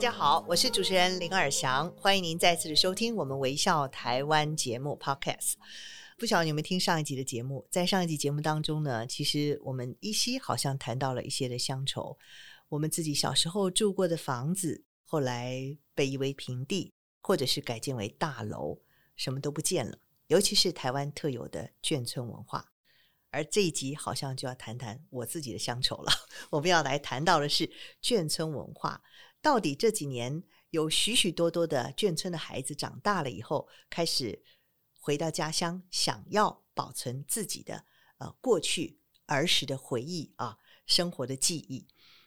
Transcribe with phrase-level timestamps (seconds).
[0.00, 5.56] 大家好，我是主持人林尔祥，欢迎您再次的收听我们微笑台湾节目 Podcast。
[6.16, 7.68] 不晓得你有没有听上一集的节目？
[7.70, 12.16] 在上一集节目当中呢，其实我们依稀好像谈到了一些的乡愁，
[12.70, 18.78] 我们自己小时候住过的房子，后来被夷为平地，或者是改建为大楼，
[19.16, 19.98] 什么都不见了。
[20.28, 22.64] 尤其是台湾特有的眷村文化。
[23.32, 26.10] 而这一集好像就要谈谈我自己的乡愁了。
[26.50, 27.70] 我们要来谈到的是
[28.02, 29.00] 眷村文化。
[29.42, 34.42] 到底这几年有许许多多的眷村的孩子长大了以后，开始
[34.98, 37.84] 回到家乡，想要保存自己的
[38.18, 41.86] 呃过去儿时的回忆啊，生活的记忆。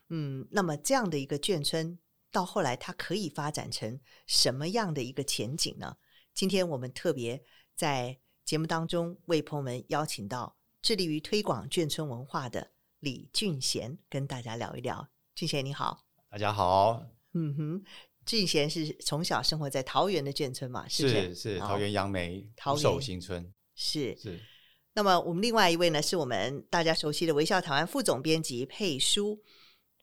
[0.10, 2.00] 嗯，那么这样的一个眷村，
[2.32, 5.98] 到后来它可以发展成什么样的一个前景呢？
[6.34, 7.44] 今天我们特别
[7.76, 15.10] 在节目当中为朋友们邀请到致力于推广眷村文化的李俊贤，跟大家聊一聊。
[15.36, 16.13] 俊贤你好。
[16.34, 17.00] 大家好，
[17.36, 17.84] 嗯哼，
[18.26, 20.84] 俊贤是从小生活在桃园的眷村嘛？
[20.90, 24.40] 是是，是桃园杨梅桃寿新村，是是。
[24.96, 29.40] 那么我们另外一位呢，是我们大家熟悉的微笑台湾副总编辑佩书。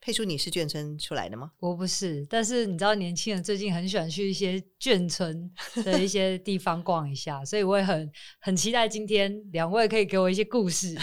[0.00, 1.50] 佩书，你是眷村出来的吗？
[1.58, 5.52] 我不是，但是你知道，年轻人最近很喜欢去一些眷村
[5.84, 8.08] 的一些地方逛一下， 所以我也很
[8.40, 10.96] 很期待今天两位可以给我一些故事。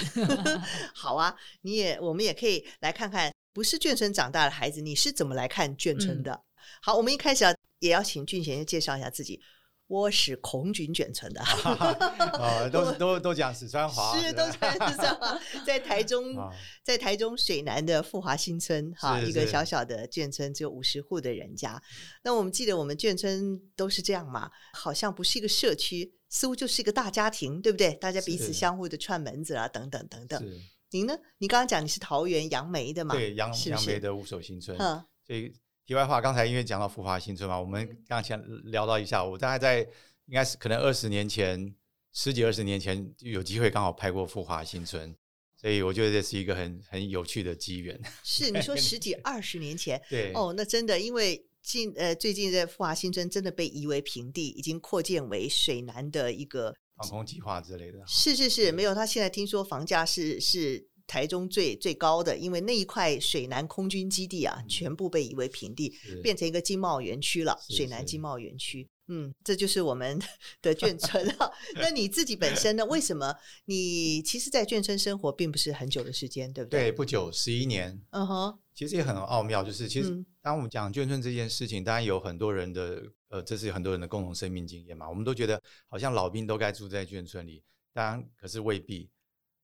[0.95, 3.29] 好啊，你也我们也可以来看看。
[3.57, 6.31] 不是眷村长大的孩子，你是怎么来看眷村的？
[6.31, 6.41] 嗯、
[6.79, 9.41] 好，我们一开始啊也要请俊贤介绍一下自己。
[9.87, 11.41] 我是空军眷村的，
[12.37, 16.35] 哦、都都都讲四川话， 是都讲四川话，在台中，
[16.85, 21.81] 在台中水南的富华新村，哈，一个小小的眷村，只有五十户的人家。
[22.23, 27.95] 那我们记得我们眷村都是这样嘛，好像不是一个社区，似乎就是一个大家庭，对不对？
[27.95, 30.47] 大家彼此相互的串门子啊，等等等等。
[30.91, 31.17] 您呢？
[31.39, 33.13] 你刚刚讲你是桃园杨梅的嘛？
[33.13, 34.77] 对，杨杨梅的五所新村。
[34.77, 35.51] 嗯，所以
[35.85, 39.81] 题外话，刚才因为讲到富华新村嘛，我们刚刚先聊到一下，我大概在
[40.27, 41.75] 应该是可能二十年前，
[42.13, 45.13] 十几二十年前就有机会刚好拍过富华新村，
[45.59, 47.99] 所以我觉得这是一个很很有趣的机缘。
[48.23, 50.01] 是你说十几 二十年前？
[50.09, 56.73] 对哦，那真的，因为近呃最近在富华新村真的被夷为平地，已经扩建为水南的一个。
[56.97, 58.93] 航空计划之类的，是是是，没有。
[58.93, 65.93] 他现在听说房价是是台中最最高的，因为那一块水南空军基地啊，全部被夷为平地，
[66.23, 67.57] 变成一个经贸园区了。
[67.69, 70.19] 水南经贸园区，嗯，这就是我们
[70.61, 71.53] 的眷村了。
[71.79, 72.85] 那你自己本身呢？
[72.87, 73.33] 为什么
[73.65, 76.81] 你其实，在眷村生活并不是很久的时间，对不对？
[76.81, 78.01] 对，不久，十一年。
[78.09, 83.03] 嗯哼，其实也很奥妙，就是其实当我们讲眷村这件事情，当然有很多人的。
[83.29, 85.09] 呃，这是很多人的共同生命经验嘛。
[85.09, 89.11] 我们都觉得好像老兵都该住在眷村里，当然可是未必，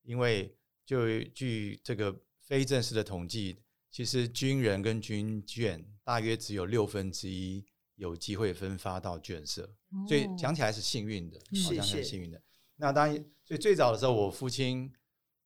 [0.01, 0.53] 因为
[0.85, 3.57] 就据这个非正式的统计，
[3.89, 12.41] 其实军人跟军眷大约只有六分之一有机会分发到眷舍，哦、所以讲起来是幸运的，好像是幸运的。
[12.75, 14.91] 那当然，所以最早的时候，我父亲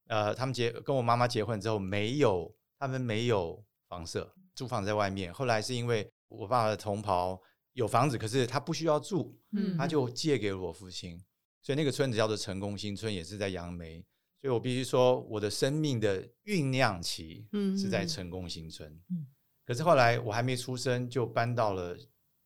[0.07, 5.33] 呃，他们结跟我妈妈结婚之后，没有他们没有房舍，租房在外面。
[5.33, 7.41] 后来是因为我爸爸的同袍。
[7.73, 11.15] 有房子，可是他不需要住，嗯，他就借给了我父亲，
[11.61, 14.03] 所以那个村子叫做成功新村，也是在杨梅。
[14.41, 17.47] 所以我必须说，我的生命的酝酿期
[17.77, 18.91] 是在成功新村。
[19.11, 19.27] 嗯，
[19.63, 21.95] 可是后来我还没出生，就搬到了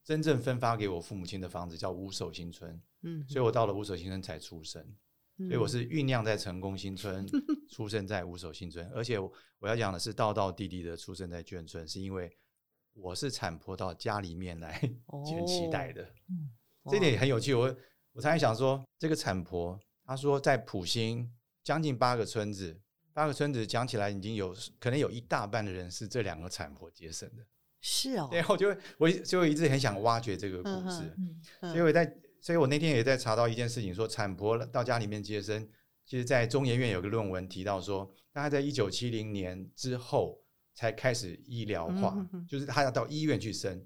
[0.03, 2.81] 真正分发给我父母亲的房子，叫五手新村。
[3.03, 4.85] 嗯，所以我到了五手新村才出生。
[5.47, 7.25] 所以我是酝酿在成功新村，
[7.69, 8.89] 出生在五手新村。
[8.93, 12.31] 而且我要讲的是，道道地地的出生在眷村，是因为。
[12.93, 16.05] 我是产婆到家里面来捡脐带的，
[16.91, 17.53] 这点也很有趣。
[17.53, 17.73] 我
[18.11, 21.31] 我常常想说，这个产婆，她说在普兴
[21.63, 22.77] 将近八个村子，
[23.13, 27.45] 八个村子讲起来已经有可能有一大半的人是这两个产婆接生的。
[27.79, 31.15] 是哦，对，我就我就一直很想挖掘这个故事，
[31.61, 35.69] 所以我在，所以我那天也在查到一件事情，说产婆到家里面接生，
[36.05, 40.41] 其实，在中研院有个论文提到说，大概在一九七零年之后。
[40.73, 43.85] 才开始医疗化，嗯、哼哼就是他要到医院去生。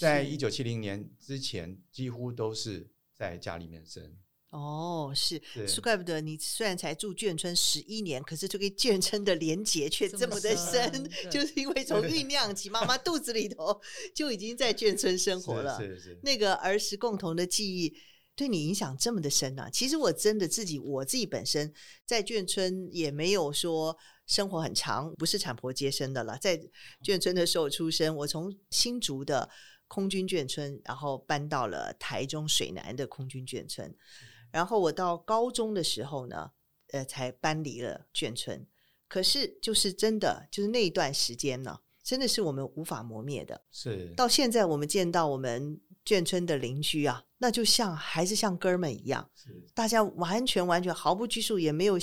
[0.00, 4.02] 在一九七零年之前，几乎都是在家里面生。
[4.54, 13.80] 哦，是，是怪不得你虽然才住眷村十一年，可是这个眷村的连结却这么的深， 就是因为 从酝酿起，妈妈肚子里头
[14.14, 15.76] 就已经在眷村生活了。
[15.80, 17.96] 是是，是，那个儿时共同的记忆，
[18.36, 19.68] 对你影响这么的深啊！
[19.68, 21.74] 其实我真的自己，我自己本身
[22.06, 26.56] 在眷村也没有说生活很长，不是产婆接生的了，在
[27.02, 29.50] 眷村的时候出生，我从新竹的
[29.88, 33.92] 空军眷村，然后搬到了台中水南的空军眷村。
[34.54, 36.52] 然后我到高中的时候呢，
[36.92, 38.64] 呃，才搬离了眷村。
[39.08, 43.60] 可是，就是真的，就是那一段时间呢，真的是我们无法磨灭的。
[43.72, 51.98] 是到现在，我们见到我们眷村的邻居啊，那就像还是像哥们一样，是大家完全完全毫不拘束，也没有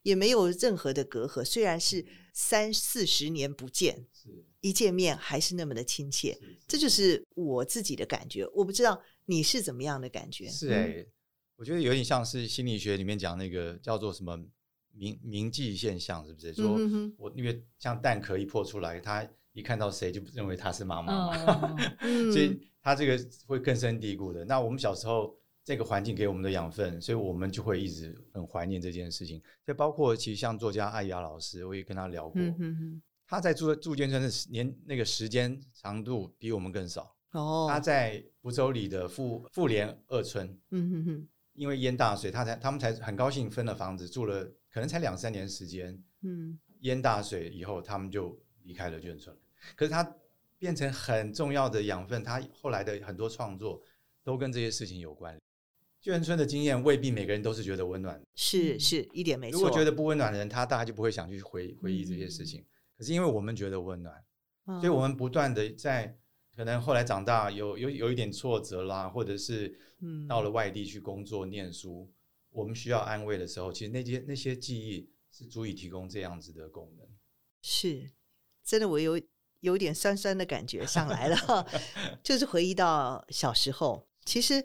[0.00, 1.44] 也没有任何的隔阂。
[1.44, 2.02] 虽然是
[2.32, 6.38] 三四十年不见，是一见面还是那么的亲切。
[6.66, 8.46] 这就是我自己的感觉。
[8.54, 10.48] 我不知道你是怎么样的感觉？
[10.48, 10.86] 是哎。
[10.86, 11.06] 嗯
[11.60, 14.34] 我觉得有点像是心理学里面讲那个叫做什么
[14.94, 16.54] 铭铭记现象，是不是？
[16.54, 16.78] 说
[17.18, 21.76] 我因为像蛋壳一破出来，他一看到谁就认为他是妈妈嘛，
[22.32, 24.42] 所以他这个会根深蒂固的。
[24.46, 29.42] 那我们小时候这个环境给我们的养分，所以我们就会一直很怀念这件事情。
[29.66, 32.40] 就包括其实像作家艾雅老师，我也跟他聊过，
[33.26, 37.14] 他在住住建村的年那个时间长度比我们更少。
[37.32, 40.58] 哦，他在福州里的富富联二村。
[40.70, 41.28] 嗯哼哼。
[41.60, 46.02] 因为淹大水，他才他们才很高兴分了房子住了，可能才两三年时间。
[46.22, 49.36] 嗯，淹大水以后，他们就离开了眷村。
[49.76, 50.02] 可是他
[50.58, 53.82] 变成很重要的养分，他后来的很多创作
[54.24, 55.38] 都跟这些事情有关。
[56.02, 59.58] 眷村的经验未必每个人都是觉得温暖，是是一点没错。
[59.58, 62.62] 如果觉得不温暖的人，他大概就不会想去回回忆这些事情。
[62.62, 62.66] 嗯、
[62.96, 64.24] 可是因为我们觉得温暖，
[64.80, 66.16] 所以我们不断的在。
[66.60, 69.74] 可能后来长大有有有一点挫折啦，或者是
[70.28, 72.14] 到了外地去工作念书，嗯、
[72.50, 77.08] 我们需要安慰的时候，其实那些那些记忆是足以提供这样子的功能。
[77.62, 78.10] 是，
[78.62, 79.18] 真的，我有
[79.60, 81.66] 有点酸酸的感觉上来了，
[82.22, 84.06] 就是回忆到小时候。
[84.26, 84.62] 其实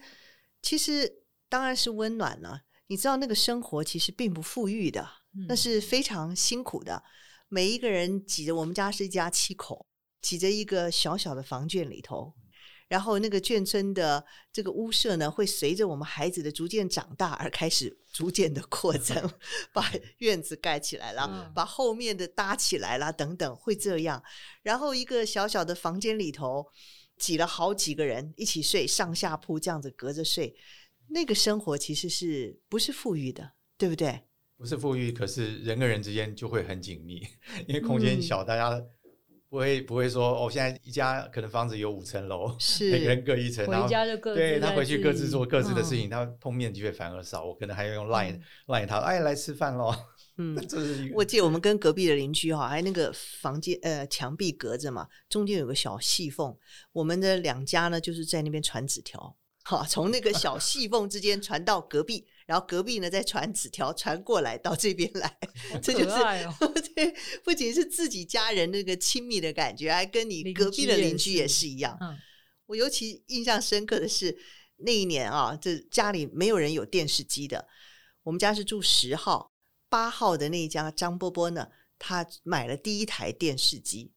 [0.61, 2.63] 其实当然是温暖了。
[2.87, 7.01] 你知道那个生活其实并不富裕的，嗯、那是非常辛苦的。
[7.47, 9.87] 每一个人挤着，我们家是一家七口。
[10.25, 12.33] 挤在一个小小的房间里头，
[12.87, 19.15] 然后那个眷村的这个屋舍呢，会随着我们孩子的逐渐长大而开始逐渐的扩 增，
[19.71, 19.87] 把
[20.17, 24.23] 院子盖起来了，把后面的搭起来了，等等，会这样。
[24.63, 26.65] 然后一个小小的房间里头
[27.19, 30.55] 挤了好几个人一起睡，上下铺这样子隔着睡，
[31.09, 34.23] 那个生活其实是不是富裕的，对不对？
[34.57, 37.21] 不是富裕，可是人跟人之间就会很紧密，
[37.67, 38.83] 因为空间小，大家。
[39.55, 43.87] 不会不会说哦，现在一家可能房子有五层楼，是每个人各一层，然后
[44.35, 47.45] 对他回去各自做各自的事情，嗯、他碰面机会反而少。
[47.45, 49.95] 我可能还要用 Line、嗯、Line 他，哎，来吃饭喽。
[50.37, 51.09] 嗯， 这是。
[51.15, 56.53] 我记得我们跟隔壁的邻居哈，还那个房间呃墙壁隔着嘛，中间有个小细缝，
[56.91, 62.27] 我们的两家呢就是在那边传纸条，好，从那个小细缝之间传到隔壁。
[62.45, 65.27] 然后隔壁呢，再传纸条传过来到这边来，
[65.73, 66.15] 哦、这就是
[66.93, 67.13] 对，
[67.43, 71.97] 不仅是自己家人那个亲密的感觉，还跟你隔壁的邻居也是一样。
[72.01, 72.15] 嗯、
[72.67, 74.37] 我尤其印象深刻的是
[74.77, 77.67] 那一年啊，这家里没有人有电视机的，
[78.23, 79.51] 我们家是住十号、
[79.89, 84.13] 八号的那一家张波波呢，他买了第一台电视机，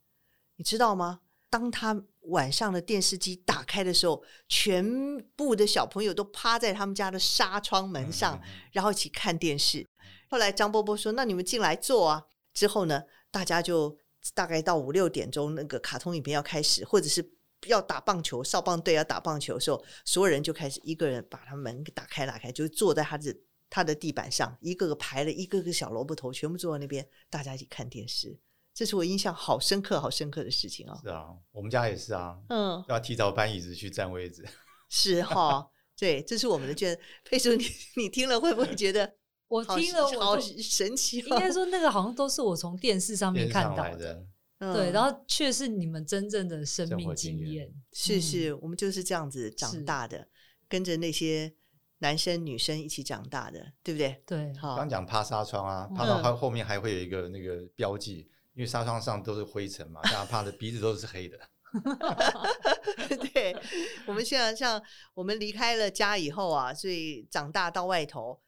[0.57, 1.21] 你知道吗？
[1.51, 8.41] 当他晚上的电视机打开的时候，全部的小朋友都趴在他们家的纱窗门上，
[8.73, 9.87] 然后一起看电视。
[10.29, 13.97] 后来张波波说：“那你们进来坐啊。”之后呢，大家就
[14.35, 17.33] 大概到五六点钟，那个卡通影片要开始，或者是
[17.67, 23.35] 要打棒球，少棒队要打棒球的时候，所有人就开始一个人把他门打开打开，就坐在他的
[23.71, 28.39] 他的地板上，一个个排了一个个小萝卜头，全部坐在那边，大家一起看电视。
[28.79, 30.97] 这是我印象好深刻、好深刻的事情哦。
[31.03, 32.39] 是啊，我们家也是啊。
[32.49, 34.47] 嗯，要提早搬椅子去占位置。
[34.89, 36.97] 是哈、哦，对，这是我们的卷。
[37.25, 37.65] 佩叔，你
[37.97, 39.17] 你听了会不会觉得？
[39.49, 41.25] 我听了，我好神奇、哦。
[41.27, 44.25] 应该说，那个好像都是我从电视上面看到的。
[44.61, 47.67] 对，然后却是你们真正的生命经验。
[47.67, 50.29] 嗯、是是，我们就是这样子长大的，
[50.69, 51.53] 跟着那些
[51.99, 54.23] 男生女生一起长大的，对不对？
[54.25, 54.55] 对。
[54.55, 58.31] 好，刚讲趴纱窗啊，趴到它后面还会有一个那个标记。
[58.59, 61.39] 因为纱窗上都是灰尘嘛，大家怕的鼻子都是黑的。
[63.33, 63.57] 对，
[64.05, 64.83] 我们现在像
[65.15, 68.43] 我们离开了家以后啊，所以长大到外头，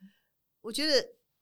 [0.62, 0.94] 我觉得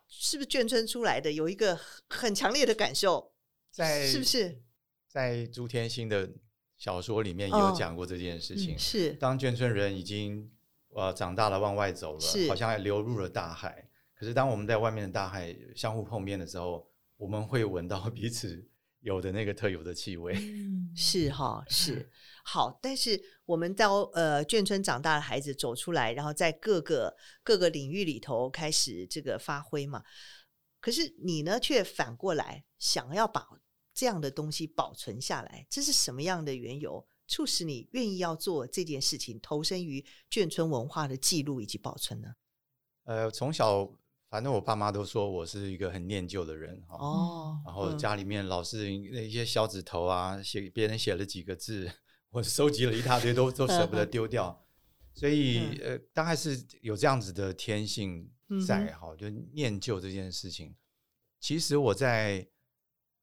[0.06, 3.32] 是不是眷村出来的有一个很强烈的感受，
[3.70, 4.60] 在是不是？
[5.08, 6.28] 在朱天心的
[6.76, 8.74] 小说里面也有讲过这件事情。
[8.74, 10.52] 哦嗯、是当眷村人已经
[10.90, 13.88] 呃长大了往外走了，好像还流入了大海。
[14.14, 16.86] 可是当我们在外面的大海相互碰面的时候，
[17.18, 18.66] 我们会闻到彼此
[19.00, 20.34] 有的那个特有的气味。
[20.96, 22.10] 是哈，是
[22.42, 22.78] 好。
[22.82, 30.02] 但是我们到呃眷村长大的孩子走出来，然后在各个各个领域里头开始这个发挥嘛。
[30.80, 33.46] 可是你呢，却反过来想要把
[33.92, 42.28] 这样的东西保存下来，这是什么样的缘由，促使你愿意要做这件事情，投身于眷村文化的记录以及保存呢？
[43.04, 43.92] 呃，从小
[44.28, 51.90] 反正我爸妈都说我是一个很念旧的人哦，然后家里面老是那一些小纸头啊，写别人写了几个字，
[52.30, 54.64] 我收集了一大堆，都都舍不得丢掉，
[55.14, 58.30] 所以呃，大概是有这样子的天性。
[58.66, 60.74] 在哈，就念旧这件事情，
[61.38, 62.48] 其实我在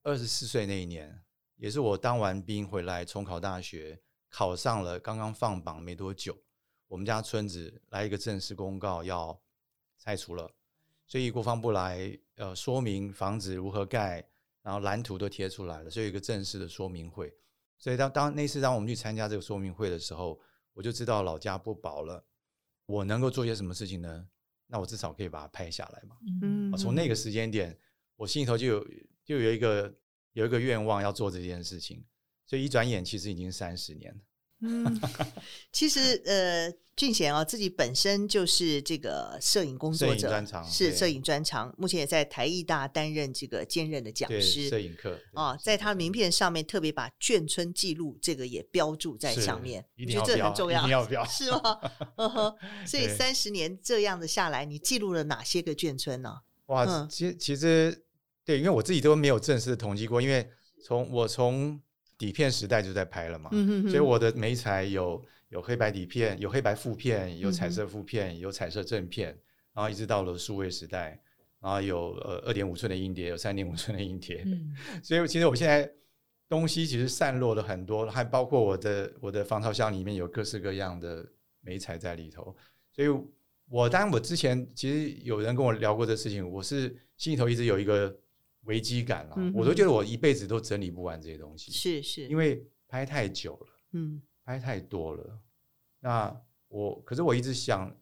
[0.04, 1.20] 二十四岁那一年，
[1.56, 6.38] 也是我当完兵回来重考大学，考上了，刚刚放榜没多久，
[6.86, 9.42] 我们家村子来一个正式公告要
[9.98, 10.48] 拆除了，
[11.06, 14.26] 所以国防部来呃说明房子如何盖，
[14.62, 17.32] 然后蓝图都贴出来了，所以有一个正式的说明会。
[17.78, 20.40] 所以当当那次当我们去参加这个说明会的时候，
[20.72, 22.24] 我就知道老家不保了，
[22.86, 24.28] 我能够做些什么事情呢？
[24.66, 26.16] 那我至少可以把它拍下来嘛。
[26.42, 27.78] 嗯，从那个时间点，
[28.16, 28.88] 我心里头就有
[29.24, 29.94] 就有一个
[30.32, 32.04] 有一个愿望要做这件事情，
[32.46, 34.20] 所以一转眼其实已经三十年了。
[34.60, 35.00] 嗯，
[35.70, 51.80] 其实呃，俊贤啊，自己本身就是这个摄影工作者，是摄影专长，目前也在台艺大担任这个兼任的讲师，摄影课啊，在他的名片上面特别把眷村记录这个也标注在上面，我觉得这很重要，要 是吗？
[52.16, 52.54] 嗯哼，
[52.86, 56.34] 所以三十年这样的下来，你记录了哪些个眷村呢？
[56.66, 58.06] 哇，其其实
[58.42, 60.48] 对，因为我自己都没有正式的统计过，因为
[60.82, 61.78] 从我从。
[62.18, 69.28] 底片时代就在拍了嘛，嗯、哼哼，所以我的媒材有有黑白底片，有黑白负片，有彩色负片，嗯、有彩色正片，
[69.74, 71.20] 然后一直到了数位时代，
[71.60, 75.90] 然后有呃二点五寸的硬碟，有三点五寸的硬碟，嗯、 所以其实我现在
[76.48, 81.26] 东西其实散落了很多，还包括我的我的防潮箱里面有各式各样的
[81.60, 82.56] 媒材在里头，
[82.92, 83.08] 所以
[83.68, 88.16] 我当然我之前其实有人跟我聊过这事情，我是心里头一直有一个。
[88.66, 95.40] 危机感了，嗯、我都觉得我一辈子都整理不完这些东西，是是，因为拍太久了，嗯，拍太多了。
[96.00, 97.92] 那我可是我一直想，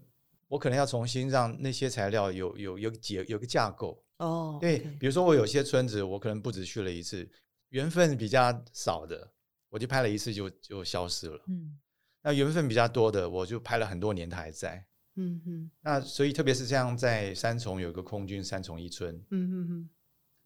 [0.48, 4.58] 我可能要重新让那些材料有有有结有个架构哦。
[4.60, 7.26] 对，okay 比如说我有些村子，我可能不止去了一次，
[7.68, 9.32] 缘分比较少的，
[9.68, 11.40] 我就拍了一次就就消失了。
[11.48, 11.78] 嗯，
[12.22, 14.84] 那缘分比较多的，我就拍了很多年，它还在。
[15.16, 19.90] 嗯哼，那所以特别是像在三重有个空军三重一村，嗯哼哼。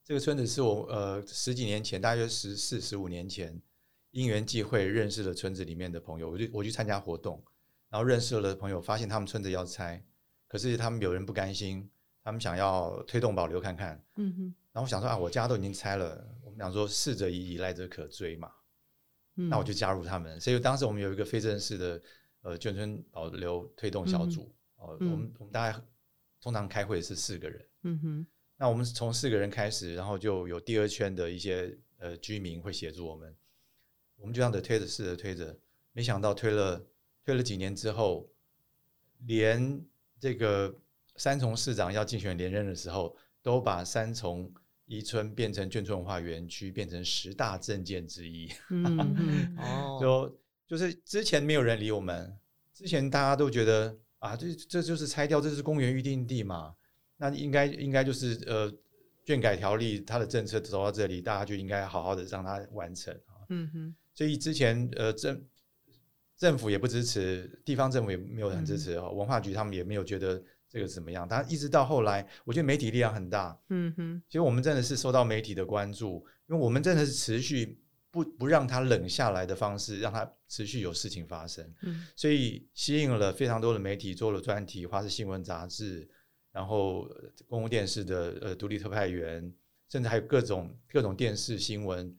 [0.08, 3.60] 这个村子是我呃十几年前，大约十四十五年前，
[4.10, 7.44] 因缘际会认识了村子里面的朋友，我就我去参加活动，
[7.90, 10.02] 然后认识了朋友，发现他们村子要拆，
[10.46, 11.86] 可是他们有人不甘心，
[12.24, 18.50] 他们想要推动保留看看，嗯哼，然后我想说啊，我家都已经拆了，我们想说逝者已矣，来者可追嘛，
[19.36, 22.02] 嗯，那我就加入他们，所以当时我们有一个非正式的
[22.40, 25.78] 呃眷村保留推动小组，哦，我们我们大概
[26.40, 28.26] 通常开会是四个人，嗯哼。
[28.60, 33.32] 那我们从四个人开始，然后就有第二圈的一些呃居民会协助我们，
[34.16, 35.56] 我们就这样的推着试着推着，
[35.92, 36.84] 没想到推了
[37.24, 38.28] 推了几年之后，
[39.26, 39.80] 连
[40.18, 40.74] 这个
[41.14, 44.52] 三重市长要竞选连任的时候，都把三重
[44.86, 48.52] 一村变成眷村文化园区，变成十大政见之一。
[48.70, 52.36] 嗯 哦，就就是之前没有人理我们，
[52.74, 56.74] 之前大家都觉得啊，这这就是拆掉，这是公园预定地嘛。
[57.18, 58.72] 那应该应该就是呃，
[59.24, 63.44] 卷改条例它的政策走到这里，大家就应该好好的让它完成啊。
[63.50, 63.94] 嗯哼。
[64.14, 65.44] 所以之前呃政
[66.36, 69.10] 政府也不支持，地方政府也没有很支持哦。
[69.12, 71.26] 嗯、文化局他们也没有觉得这个怎么样。
[71.28, 73.60] 但一直到后来，我觉得媒体力量很大。
[73.70, 74.22] 嗯哼。
[74.28, 77.80] 其实我们真的是受到媒体的关注，因为我们真的是持续
[78.12, 81.68] 不不让它冷下来的方式，让它持续有事情发生。
[81.82, 82.06] 嗯。
[82.14, 86.08] 所以吸引了非常多的媒体做了专题，或是新闻杂志。
[86.50, 87.08] 然后
[87.46, 89.52] 公共电视的呃独立特派员，
[89.88, 92.16] 甚至还有各种各种电视新闻，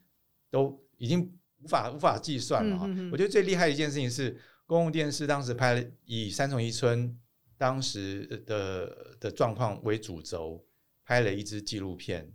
[0.49, 7.17] 都已经无法无法计算了我觉得最厉害的一件事情是，公共电视当时拍了以三重一村
[7.57, 10.63] 当时的的状况为主轴，
[11.03, 12.31] 拍了一支纪录片，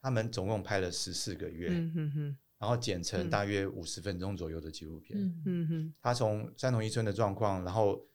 [0.00, 5.18] 他们总共拍了十四个月，嗯、哼哼然后剪成大约五十分钟左右的纪录片。
[5.20, 8.06] 嗯、哼哼他从三重一村的状况，然后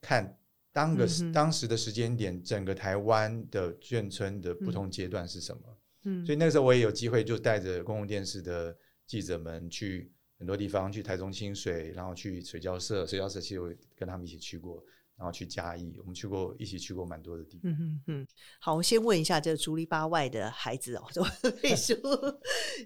[0.00, 0.36] 看。
[0.72, 5.62] 当个当时的时间点，整个台湾的眷村的不同阶段是什么？
[6.04, 8.76] 嗯，所以那个时候我也有机会，就带着公共电视的
[9.06, 14.82] 记者们去很多地方，去台中清水，然后去水交社，水交社其实我跟他们一起去过，
[15.16, 17.70] 然然后去嘉义，我们去过一起去过蛮多的地方。
[17.70, 18.26] 嗯嗯嗯。
[18.58, 21.04] 好，我先问一下这个竹篱笆外的孩子哦，
[21.62, 21.94] 佩书，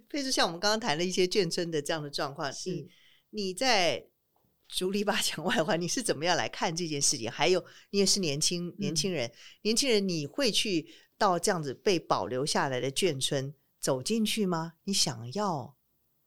[0.07, 2.89] 佩书，像我们刚刚谈了一些眷村的这样的状况，是你
[3.31, 4.07] 你在
[4.69, 7.31] 竹篱笆墙外的话，你是怎么样来看这件事情？
[7.31, 9.33] 还有，你也是年轻年轻人，嗯、
[9.63, 14.73] 年轻人你会去到这样子被保留下来的眷村走进去吗？
[14.85, 15.76] 你想要？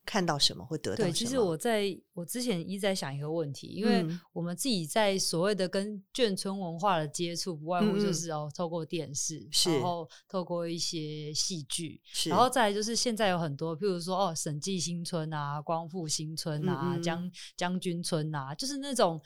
[0.10, 1.08] 看到什么会得到什么？
[1.08, 19.22] 对，其实我在我之前一直在想一个问题，因为我们自己在所谓的跟眷村文化的接触，不外乎就是哦，透过电视，然后透过一些戏剧，然后再来就是现在有很多，譬如说哦，审计新村啊，光复新村啊，将将军村啊，就是那种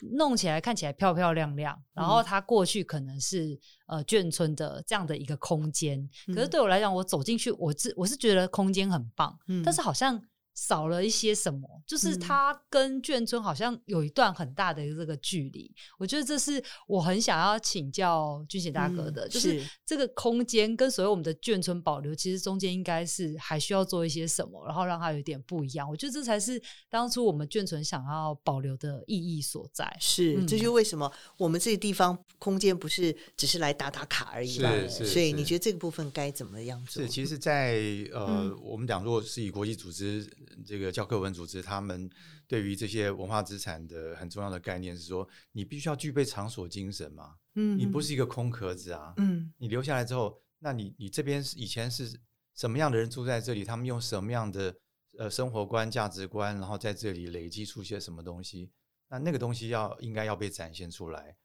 [0.00, 10.20] 弄起来看起来漂漂亮亮，然后它过去可能是呃眷村的这样的一个空间，可是对我来讲，我走进去，我自我是觉得空间很棒，嗯，但是好像。
[10.54, 15.64] 少了一些什么，就是它跟眷村好像有一段很大的这个距离。
[15.64, 25.88] 嗯、我觉得这是我很想要请教军贤大哥的，嗯、是就是这个空间跟所有我们的眷村保留，其实中间应该是还需要做一些什么，然后让它有点不一样。
[25.90, 29.84] 我觉得这才是当初我们眷村想要保留的意义所在。
[29.98, 34.70] 是，嗯、这就是为什么我们这个地方空间不是只是来打打卡而已吧？
[34.88, 37.02] 是，所以你觉得这个部分该怎么样做？
[37.02, 40.24] 是，其实在，在呃，嗯、我们讲，如果是以国际组织。
[40.64, 42.10] 这个教科文组织，他们
[42.46, 52.20] 对于这些文化资产的很重要的概念是说，你必须要具备场所精神嘛，嗯，你不是一个空壳子啊，嗯，你留下来之后，那你你这边是以前是
[52.54, 53.64] 什么样的人住在这里？
[53.64, 54.76] 他们用什么样的
[55.18, 58.70] 呃生活观、价值观，然后在这里累积出些什么东西？
[59.08, 61.36] 那那个东西要应该要被展现出来，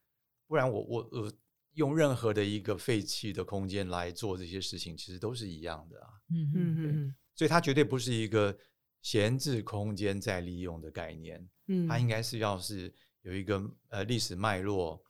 [0.48, 1.34] 不然我我我
[1.74, 8.58] 用任何的一个废弃的空间来做这些事情，其实都是一样的啊，嗯嗯嗯，所以它绝对不是一个。
[9.01, 15.01] 闲置空间再利用的概念，嗯，它应该是要是有一个呃历史脉络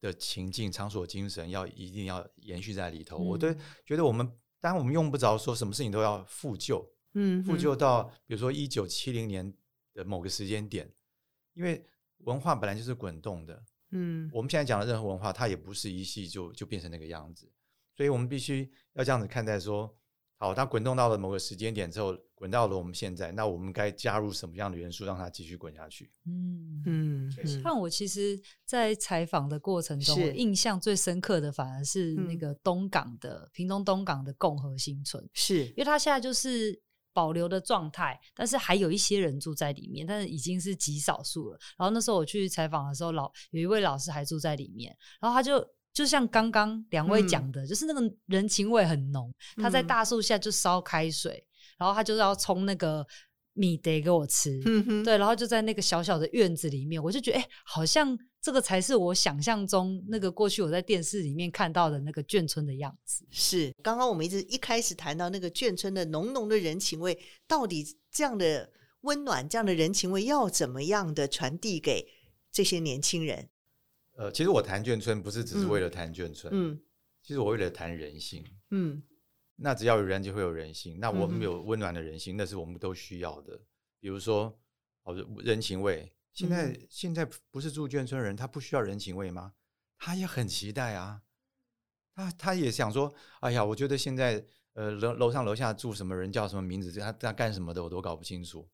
[0.00, 3.18] 的情境、场所精神，要一定要延续在里头。
[3.18, 4.26] 嗯、我对觉得我们
[4.60, 9.54] 当然我们用不着说什么事情都要复旧，嗯，复旧到比如说一九七零年
[9.94, 10.92] 的某个时间点，
[11.54, 11.84] 因为
[12.18, 17.50] 文化本来就是滚动的，嗯，我们现在讲的任何文化，它也不是一系就就变成那个样子，
[17.96, 19.94] 所以我们必须要这样子看待说。
[20.40, 26.08] 好，它滚动到了某个时间点之后，滚到了我们现在，那我们该加入什么样的元素，让它继续滚下去？
[26.24, 27.46] 嗯嗯。
[27.46, 36.80] 像我其实，在采访的过程中，我印象最深刻的反而是那个东港的、嗯、屏东东港的共和新村，是因为它现在就是
[37.12, 41.58] 保留的状态，但是还有一些人住在里面，但是已经是极少数了。
[41.76, 45.66] 然后那时候我去采访的时候，老有一位老师还住在里面，然后他就。
[45.90, 49.34] 就像刚刚两位讲的，嗯、就是那个人情味很浓。
[49.56, 51.44] 嗯、他在大树下就烧开水，
[51.78, 53.06] 然后他就是要冲那个
[53.54, 54.60] 米得给我吃。
[54.66, 63.24] 嗯、对，然后就在那个小小的院子里面，我就觉得，哎、欸，好像这个才是我想象中那个过去我在电视里面看到的那个眷村的样子。
[63.30, 68.70] 是，刚刚我们一直一开始谈到那个眷村的浓浓的人情味，到底这样的
[69.02, 72.06] 温暖、这样的人情味要怎么样的传递给
[72.50, 73.48] 这些年轻人？
[74.16, 76.80] 呃，其实我谈眷村不是只是为了谈眷村，嗯，嗯，
[77.22, 79.00] 其实我为了谈人性，嗯，
[79.60, 83.60] 那只要有人就会有人性，那我们有温暖的人性，嗯、那是我们都需要的。
[83.98, 84.56] 比如说，
[85.02, 89.54] 好的人情味，现在、嗯、现在不是住眷村的人，他不需要人情味吗？
[89.98, 91.22] 他也很期待啊，
[92.14, 94.44] 他他也想说，哎呀，我觉得现在
[94.74, 98.70] 呃楼楼上楼下住什么人叫什么名字，他他干什么的我都搞不清楚，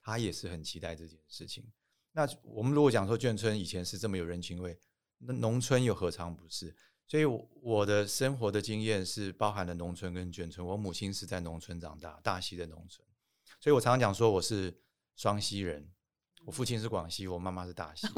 [0.00, 1.70] 他也是很期待这件事情。
[2.12, 4.78] 那我们如果讲说眷村以前是这么有人情味，
[5.18, 6.74] 那农村又何尝不是？
[7.12, 7.26] 所以
[7.60, 10.66] 我的生活的经验是包含了农村跟眷村。
[10.66, 13.06] 我母亲是在农村长大，大溪的农村，
[13.60, 14.74] 所以我常常讲说我是
[15.14, 15.86] 双溪人。
[16.46, 18.08] 我父亲是广西，我妈妈是大溪。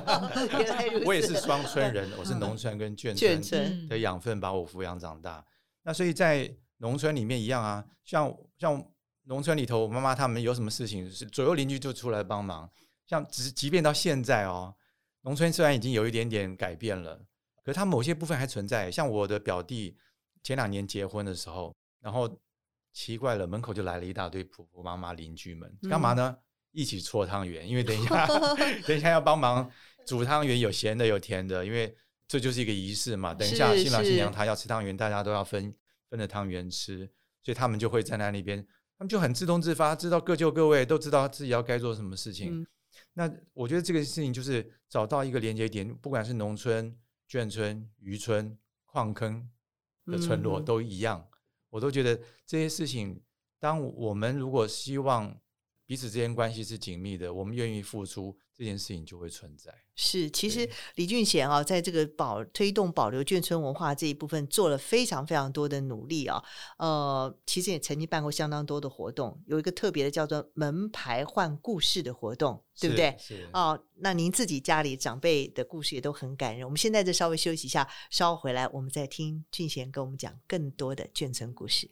[1.04, 5.44] 我也是双村人，我是农村跟眷村的养分把我抚养长大。
[5.82, 8.82] 那所以在农村里面一样啊，像像
[9.24, 12.70] 农村里头，我妈妈他们有什么事情，是左右邻居就出来帮忙。
[13.06, 14.74] 像即即便到现在哦，
[15.24, 17.22] 农村虽然已经有一点点改变了，
[17.64, 18.90] 可是它某些部分还存在。
[18.90, 19.96] 像我的表弟
[20.42, 22.40] 前两年结婚的时候，然后
[22.92, 26.34] 奇怪了，门口就来了一大堆婆婆妈妈邻居们，干嘛呢？
[26.36, 26.42] 嗯、
[26.72, 28.26] 一起搓汤圆，因为等一下
[28.86, 29.70] 等一下要帮忙
[30.06, 31.94] 煮汤圆，有咸的有甜的，因为
[32.26, 33.34] 这就是一个仪式嘛。
[33.34, 35.74] 等一下新郎新娘他要吃汤圆，大家都要分
[36.08, 37.08] 分着汤圆吃，
[37.42, 38.60] 所以他们就会站在那边，
[38.98, 42.60] 他们就很自动自发，知道各就各位，都知道自己要该做什么事情。
[42.62, 42.66] 嗯
[43.14, 46.94] 那我觉得这个事情就是找到一个连接点，不管是农村、
[47.30, 49.48] 眷村、渔村、矿坑
[50.06, 51.28] 的村落都一样，
[51.68, 53.22] 我都觉得这些事情，
[53.60, 55.40] 当我们如果希望
[55.90, 59.74] 彼此之间关系是紧密的，我们愿意付出，这件事情就会存在。
[59.96, 66.40] 是，其实李俊贤啊，在这个保推动保留眷村文化这一部分做了非常非常多的努力啊。
[66.78, 73.16] 呃，其实也曾经办过相当多的活动，有一个特别的叫做“门牌换故事”的活动，对不对？
[73.18, 73.48] 是。
[73.52, 76.64] 哦，那您自己家里长辈的故事也都很感人。
[76.64, 81.90] 我们现在就稍微休息一下，稍后回来我们再听俊贤跟我们讲更多的眷村故事。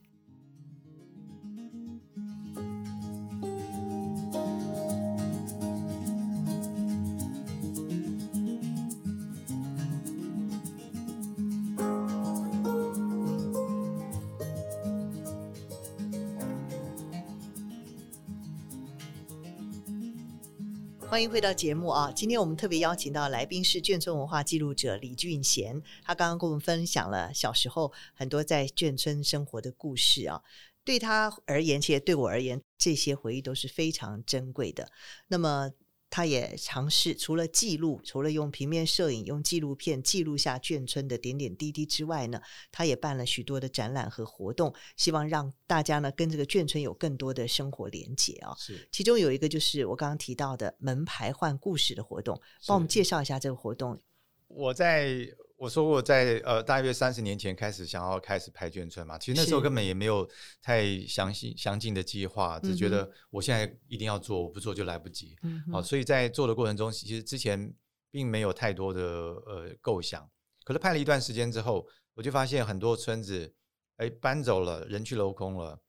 [21.11, 22.13] 欢迎回到节目啊！
[22.15, 30.43] 今天我们特别邀请到来宾是眷村文化记录者李俊贤，他刚刚跟我们分享了小时候很多在眷村生活的故事啊。
[30.85, 34.91] 对他而言，其实对我而言，这些回忆都是非常珍贵的。
[35.29, 35.73] 那么。
[36.11, 42.41] 他也尝试除了记录，除了用平面摄影、用纪录片记录下眷村的点点滴滴之外呢，
[42.73, 48.55] 他也办了许多的展览和活动，希望让大家呢跟这个眷村有更多的生活连结啊。
[48.57, 54.01] 是，其中有一个就是我刚刚提到的门牌换故事的活动，帮我们介绍一下这个活动。
[54.49, 55.27] 我在。
[55.59, 60.27] 我说过，在呃大约三十年前开始想要开始拍眷村嘛，其实那时候根本也没有
[60.63, 65.37] 太详细详尽的计划，只觉得我现在一定要做，我不做就来不及。
[65.43, 67.75] 嗯，好，所以在做的过程中，其实之前
[68.09, 70.31] 并没有太多的呃构想。
[70.63, 73.53] 可是拍了一段时间之后，我就发现很多村子
[73.97, 75.81] 哎搬走了，人去楼空了，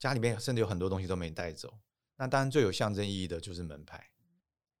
[0.00, 1.72] 家里面甚至有很多东西都没带走。
[2.16, 4.04] 那当然最有象征意义的就是门牌，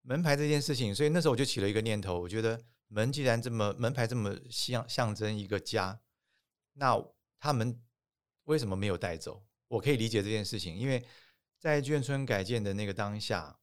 [0.02, 2.60] 门牌这件事情，所以那时候我就起了一个念头，我觉得。
[2.92, 5.98] 门既然这么门牌这么象象征一个家，
[6.74, 7.02] 那
[7.40, 7.80] 他们
[8.44, 9.42] 为什么没有带走？
[9.68, 11.02] 我可以理解这件事情，因为
[11.58, 13.58] 在眷村改建的那个当下，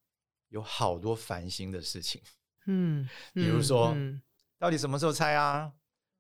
[0.48, 2.20] 有好多烦心的事情。
[2.66, 4.20] 嗯， 比如说，嗯、
[4.58, 5.72] 到底什么时候拆啊？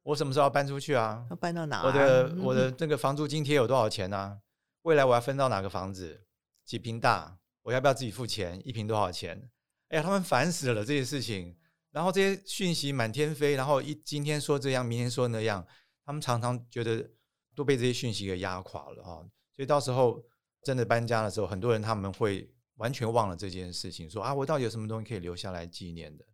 [0.03, 1.25] 我什么时候要搬出去啊？
[1.31, 1.83] 要搬到哪？
[1.83, 4.39] 我的 我的那个房租津贴有多少钱呢、啊？
[4.83, 6.25] 未来我要分到哪个房子？
[6.63, 7.39] 几平大？
[7.63, 8.61] 我要不要自己付钱？
[8.67, 9.49] 一平多少钱？
[9.89, 11.57] 哎呀，他们烦死了这些事情。
[11.91, 15.65] 然后这些讯息满天飞，然后一今天说这样，明天说那样，
[16.05, 17.09] 他们常常觉得
[17.55, 19.25] 都被这些讯息给压垮了啊！
[19.55, 20.23] 所以到时候
[20.63, 26.25] 真的搬家的时候，很多人他们会完全忘了这件事情，说啊，我到底有什么东西可以留下来纪念的？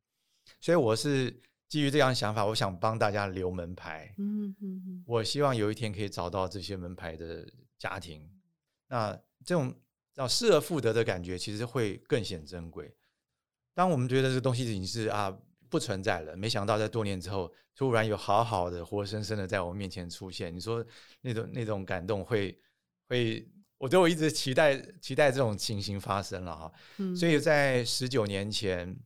[0.59, 4.13] 所以我是基于这样想法，我想帮大家留门牌。
[4.17, 7.47] 嗯嗯嗯，我希望有一天可以找到这些门牌的
[7.79, 8.29] 家庭，
[8.87, 9.13] 那
[9.43, 9.73] 这种
[10.13, 12.93] 叫失而复得的感觉，其实会更显珍贵。
[13.73, 15.35] 当我们觉得这个东西已经是啊
[15.75, 20.81] 不存在了，没想到在多年之后，突然有好好的、活生生的在我面前出现，你说
[21.19, 22.57] 那种那种感动会
[23.09, 23.45] 会，
[23.77, 26.71] 我都一直期待期待这种情形发生了哈。
[26.95, 28.97] 嗯，所以在十九年前，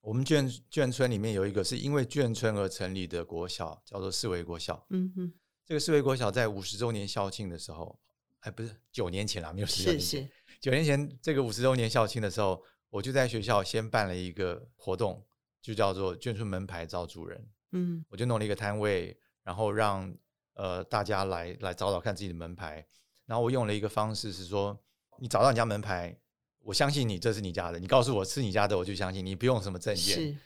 [0.00, 4.82] 我们眷眷村里面有一个是因为眷村而成立的国小，叫做四维国小。
[4.88, 5.34] 嗯哼，
[5.66, 8.00] 这个四维国小在五十周年校庆的时候，
[8.40, 12.64] 哎，不是九年前了，没有十九年前，九年前这个五十周年校庆的时候。
[12.92, 15.24] 我就在学校先办了一个活动，
[15.62, 17.48] 就叫做眷村门牌找主人。
[17.70, 20.14] 嗯，我就弄了一个摊位，然后让
[20.54, 22.86] 呃大家来来找找看自己的门牌。
[23.24, 24.78] 然后我用了一个方式是说，
[25.18, 26.14] 你找到你家门牌，
[26.58, 27.78] 我相信你这是你家的。
[27.78, 30.16] 你告诉我是你家的，我就相信你，不用什么证件。
[30.16, 30.36] 是。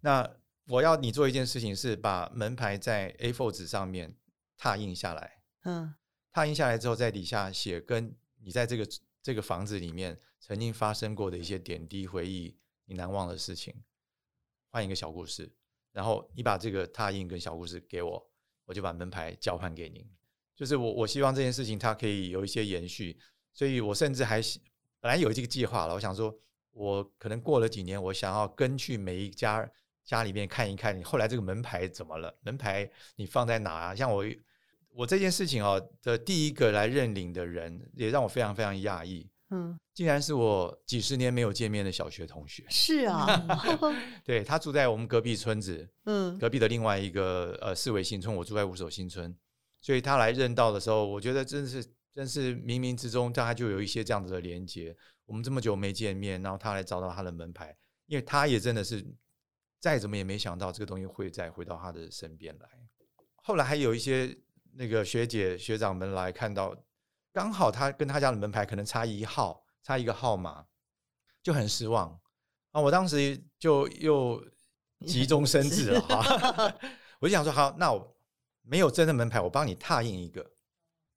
[0.00, 0.28] 那
[0.66, 4.16] 我要你做一件事情，是把门牌在 A4 纸上面
[4.56, 5.42] 拓印下来。
[5.64, 5.94] 嗯。
[6.32, 8.88] 拓印下来之后，在底下写跟你在这个
[9.22, 10.18] 这个房子里面。
[10.44, 13.72] 曾经发生过的一些点滴回忆，你难忘的事情，
[14.72, 15.52] 换一个小故事，
[15.92, 18.30] 然后你把这个拓印跟小故事给我，
[18.64, 20.02] 我就把门牌交换给您。
[20.56, 23.18] 就是我我希望这件事情它可以有一些延续，
[23.52, 24.40] 所以我甚至还
[24.98, 26.34] 本来有这个计划了，我想说，
[26.70, 29.70] 我可能过了几年，我想要跟去每一家
[30.04, 32.34] 家里面看一看，你后来这个门牌怎么了？
[32.40, 33.94] 门牌你放在哪啊？
[33.94, 34.24] 像我
[34.94, 39.28] 我这件事情哦的第一个来认领的人，也让我非常非常讶异。
[39.54, 42.64] 嗯，竟然是我几十年没有见面的小学同学。
[42.70, 43.26] 是啊，
[44.24, 49.36] 对，他住在我们隔壁村子， 嗯，隔壁的另外一个呃四维新村，我住在五所新村，
[49.82, 54.96] 所以他来认道的时候，我觉得真是真是冥冥之中，大概就有一些这样子的连接。
[55.26, 59.04] 我们这么久没见面，然后他来找到他的门牌，因为他也真的是
[59.78, 62.68] 再怎么也没想到这个东西会再回到他的身边来。
[63.42, 64.34] 后来还有一些
[64.72, 66.74] 那个学姐学长们来看到。
[67.32, 70.66] 刚好他跟他家的门牌可能差一号，差一个号码，
[71.42, 72.20] 就很失望
[72.72, 72.80] 啊！
[72.80, 74.44] 我当时就又
[75.06, 76.74] 急中生智了 哈，
[77.20, 78.16] 我就想说好，那我
[78.62, 80.52] 没有真的门牌，我帮你拓印一个。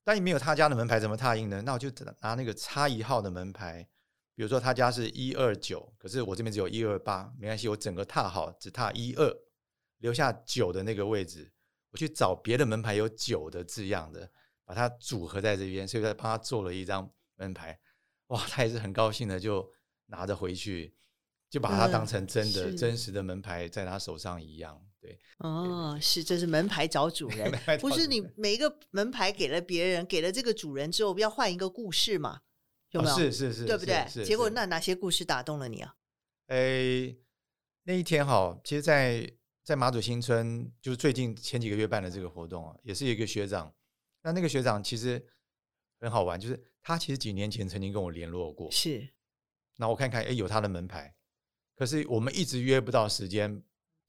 [0.02, 1.60] 但你没有他家的门牌，怎么拓印呢？
[1.62, 3.86] 那我就拿那个差一号的门牌，
[4.34, 9.36] 比如说他家是一二九，可是我这边只有一二八，没关系，我整个踏好，只踏一二，
[9.98, 11.52] 留下九的那个位置，
[11.90, 14.30] 我去找别的门牌有九的字样的，
[14.66, 17.78] 把它组合在这边，所以他帮他做了一张门牌。
[18.26, 19.72] 哇，他也是很高兴的，就
[20.06, 20.92] 拿着回去，
[21.48, 24.84] 就把它当成真的、嗯、真实的门牌在他手上一样。
[25.00, 27.48] 对，哦，是，这是门牌找主人，
[27.80, 32.40] 不是你每一个门牌给了别人，给了这个主人之后，不要换一个故事嘛？
[32.90, 33.14] 有没有？
[33.14, 34.04] 哦、是是是，对不对？
[34.24, 35.94] 结果那哪些故事打动了你啊？
[36.48, 37.16] 诶，
[37.84, 43.72] 那一天哈，其实在，在在马祖新村，就是最近前几个月办的这个活动啊，也是一个学长。
[44.26, 45.24] 那那个学长其实
[46.00, 49.08] 很好玩，就是他其实几年前曾经跟我联络过，是。
[49.76, 51.14] 那我看看，诶，有他的门牌，
[51.76, 53.62] 可是我们一直约不到时间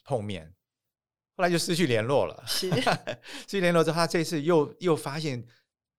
[0.04, 0.56] 碰面。
[1.36, 2.68] 后来就失去联络了，是
[3.46, 5.46] 失去联络之后，他这次又又发现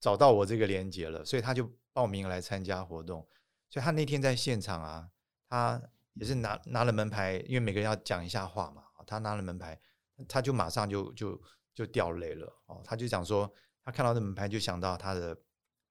[0.00, 3.24] 找到我这个连接了，所以他就报名来参加活动。
[3.70, 5.08] 所以他那天在现场啊，
[5.48, 5.80] 他
[6.14, 8.82] 也是拿拿了门牌，因为每个人要讲一下话嘛。
[9.06, 9.80] 他拿了门牌，
[10.26, 11.40] 他就马上就就
[11.72, 12.60] 就掉泪了。
[12.66, 13.50] 哦，他就讲说，
[13.88, 15.34] 他看到这门牌就想到他的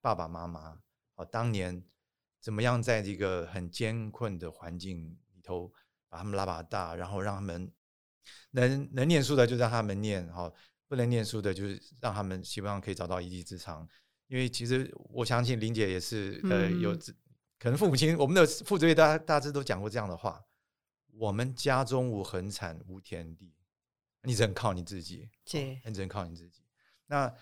[0.02, 0.80] 爸爸妈妈
[1.16, 1.84] 哦，当年
[2.40, 5.74] 怎么样在这个很艰困的环境里头
[6.08, 7.72] 把他们拉把大，然后让他们。
[8.52, 10.54] 能能念书的就让他们念，好，
[10.88, 13.88] 不能念书的，就是让他们希望可以找到一技之长。
[14.28, 16.94] 因为其实我相信玲姐也是，呃，有
[17.58, 20.44] 可能父母亲，我们的父执辈大大致都讲过这样的话：
[21.14, 23.56] 我们家中无恒产无田地，
[24.24, 26.62] 你只能靠你自己，对，你只能靠你自己。
[27.06, 27.34] 那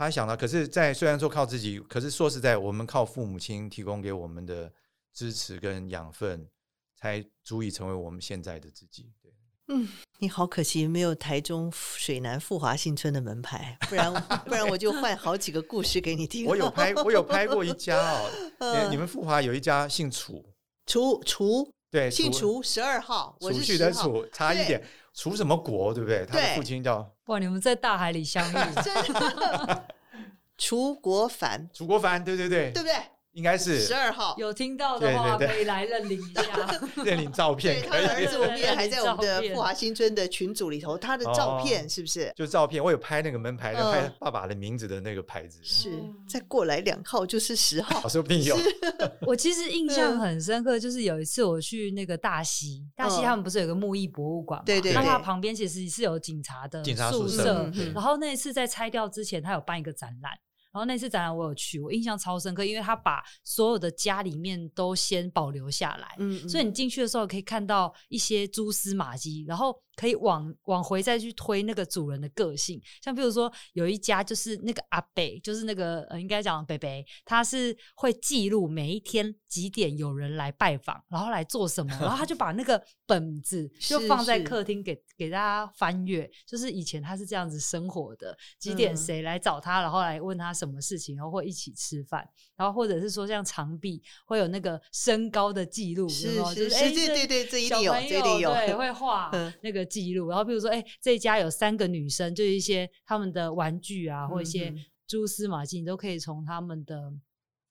[0.00, 4.72] 他想到，可是，在虽然说靠自己，可是说实在，我们靠父母亲提供给我们的
[5.12, 6.48] 支持跟养分，
[6.96, 9.12] 才足以成为我们现在的自己。
[9.22, 9.30] 对。
[9.68, 9.86] 嗯，
[10.18, 14.10] 你好可惜没有台中水南富华新村的门牌，不然
[14.48, 16.46] 不然我就换好几个故事给你听。
[16.46, 20.42] 我有拍，我有拍过一家哦， 嗯、你们富华有一家姓楚，
[20.86, 24.82] 楚楚对，姓楚十二号，我是十号，楚差一点，
[25.12, 26.24] 楚什么国对不对？
[26.24, 29.84] 他的父亲叫哇，你们在大海里相遇， 真的，
[30.58, 32.94] 楚国凡，楚国凡，对对对，对不对？
[33.32, 36.42] 应该是十二号，有听到的话可以来认领一下，
[37.04, 37.80] 认领照片。
[37.88, 42.32] 他的儿子我们也还在我们的 富华新村的群组里头，他的照片是不是？
[42.34, 45.60] 就照片，我有拍那个门牌的，拍爸爸的名字的那个牌子。
[45.62, 45.90] 是，
[46.28, 48.56] 再过来两号就是十号，说不定有。
[49.26, 54.64] 我其实印象很深刻，就是有一次我去那个大溪，大溪他们不是有个木艺博物馆吗？
[54.66, 60.32] 对对，那它旁边其实是有警察的宿舍，然后那一次在拆掉之前，他有办一个展览。
[60.72, 69.80] 然后那次展览我有去，我印象超深刻，因为他把所有的家里面都先保留下来，嗯，嗯，所以你进去的时候可以看到一些蛛丝马迹，然后。
[70.00, 99.30] 可以往往回再去推那个主人的个性，像比如说有一家就是那个阿北，就是那个呃应该讲北北，他是会记录每一天几点有人来拜访，然后来做什么，然后他就把那个本子 就放在客厅给给大家翻阅，就是以前他是这样子生活的，几点谁来找他，然后来问他什么事情，然后会一起吃饭，然后或者是说像长臂会有那个身高的记录，是是是，对对对，这一定有，这一定有，对， 会画
[99.62, 99.89] 那个。
[99.90, 104.72] 记录，然后比如说，哎，这一家有三个女生，就是一些他们的玩具啊，或一些
[105.08, 107.12] 蛛丝马迹，你都可以从他们的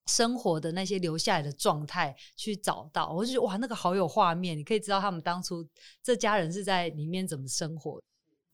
[0.08, 3.12] 生活的那些留下来的状态去找到。
[3.14, 5.66] 我就觉得哇，那个好有画面，你可以知道他们当初
[6.04, 8.02] 这家人是在里面怎么生活。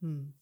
[0.02, 0.32] 嗯，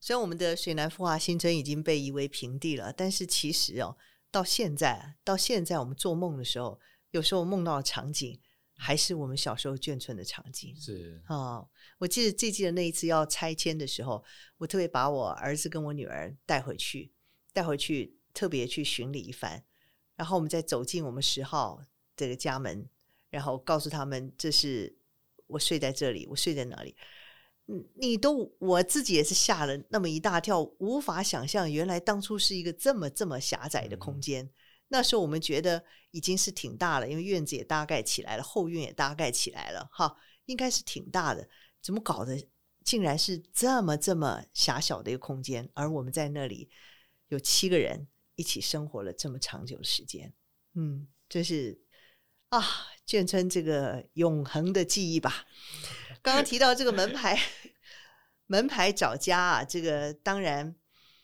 [0.00, 3.96] 虽然我们的水南富华新村已经被夷为平地了，但是其实哦，
[4.30, 6.80] 到现在，到现在我们做梦的时候，
[7.10, 8.40] 有时候梦到的场景。
[8.80, 14.24] 还是我们小时候眷村的场景是啊、哦，我记得最记得那一次要拆迁的时候，
[14.56, 17.12] 我特别把我儿子跟我女儿带回去，
[17.52, 19.64] 带回去特别去巡礼一番，
[20.14, 21.82] 然后我们再走进我们十号
[22.16, 22.88] 这个家门，
[23.30, 24.96] 然后告诉他们这是
[25.48, 26.94] 我睡在这里，我睡在哪里。
[27.66, 34.44] 嗯，你都我自己也是吓了那么一大跳，无法想象原来当初是一个这么这么狭窄的空间。
[34.44, 34.50] 嗯
[34.88, 41.46] 那时候我们觉得已经是挺大了，因为院子也大概起来了，后院也大概起来了，哈，应该是挺大的。
[41.82, 42.42] 怎么搞的？
[42.84, 46.70] 竟然是这么这么狭小的一个空间，而我们在那里
[47.28, 50.32] 有七个人一起生活了这么长久的时间。
[50.72, 51.78] 嗯，这是
[52.48, 52.64] 啊，
[53.06, 55.46] 眷村这个永恒的记忆吧。
[56.22, 57.38] 刚刚提到这个门牌，
[58.46, 60.74] 门牌找家啊，这个当然。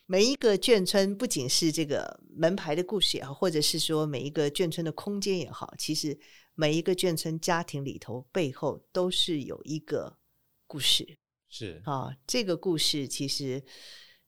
[0.07, 6.19] 每一个眷村，不仅是这个门牌的故事也好，或者是说每一个眷村的空间也好，其实
[6.55, 10.19] 每一个眷村家庭里头背后都是有一个
[10.67, 11.19] 故事。
[11.49, 13.63] 是啊，这个故事其实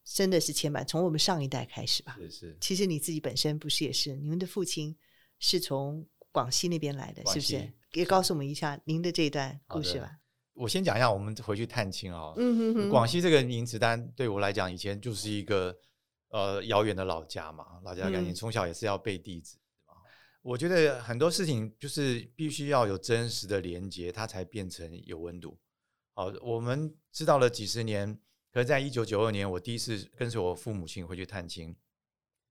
[0.05, 2.17] 真的是牵绊，从我们上一代开始吧。
[2.19, 2.59] 是是。
[2.61, 4.17] 其实你自己本身不是也是？
[4.17, 4.97] 你们的父亲
[5.39, 7.73] 是从广西那边来的，是不是？
[7.93, 10.19] 也告诉我们一下您的这一段故事吧。
[10.57, 12.33] 我先讲一下，我们回去探亲啊。
[12.37, 12.91] 嗯哼哼。
[12.91, 15.77] 广西这个名词单对我来讲，以前就是一个
[16.29, 19.59] 呃遥远的老家嘛，老家感情从小也是要背地址。
[20.43, 25.59] 我觉得很多事情就是必须要有真实的连接，它才变成有温度。
[26.15, 28.19] 好，我们知道了几十年，
[28.53, 31.77] 可是在一九九二年，我第一次跟随我父母亲回去探亲，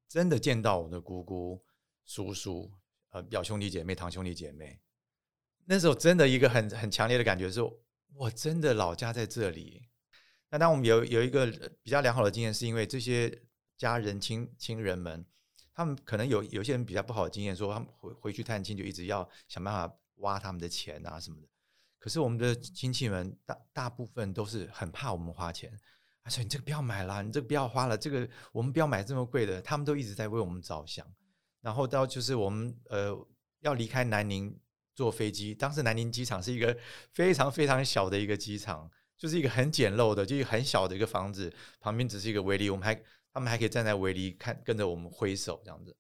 [0.10, 1.64] 真的见到我的姑姑、
[2.06, 2.70] 叔叔、
[3.12, 4.80] 呃表兄弟姐妹、堂兄弟姐妹，
[5.64, 7.62] 那时候真的一个很很强烈的感觉是，
[8.14, 9.90] 我真的老家在这里。
[10.50, 11.48] 那当我们有有一个
[11.84, 13.42] 比较良好的经验，是因为这些
[13.78, 15.26] 家人亲亲人们。
[15.78, 21.48] 他们可能有有些人比较不好的经验，说他们回回去探亲就一直要想办法挖他们的钱啊什么的。
[22.00, 25.78] 可是我们的亲戚们大大部分都是很怕我们花钱，
[26.24, 29.62] 他说你这个不要买了，你这个不要花了，这个我们不要买这么贵的。
[29.62, 31.06] 他们都一直在为我们着想。
[31.60, 33.28] 然后到就是我们呃
[33.60, 34.58] 要离开南宁
[34.96, 36.76] 坐飞机，当时南宁机场是一个
[37.14, 43.00] 非常非常小的一个机场，就是一个很简陋的，就一个很小的一个房子，旁边只是一个围篱，我们还。
[43.38, 45.94] 他们还可以站在围篱看，跟着我们挥手这样子。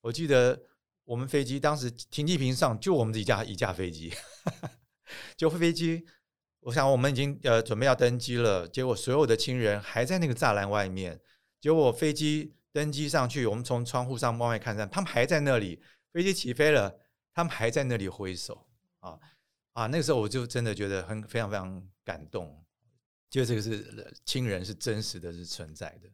[0.00, 0.56] 我记得
[1.02, 4.14] 我们飞机当时停机坪上就我们这一架一架飞机，
[5.36, 6.06] 就飞机。
[6.60, 11.20] 我想我们已经呃准备要登机了，结果所有的亲人还在那个栅栏外面。
[11.60, 15.82] 结果飞机登机上去，我们从窗户上往外看看，他们还在那里。
[16.12, 17.00] 飞机起飞了，
[17.36, 18.66] 他们还在那里挥手
[19.00, 19.20] 啊
[19.74, 19.86] 啊！
[19.88, 22.64] 那个时候我就真的觉得很非常非常感动，
[23.28, 26.08] 就这个是亲人是真实的是存在的。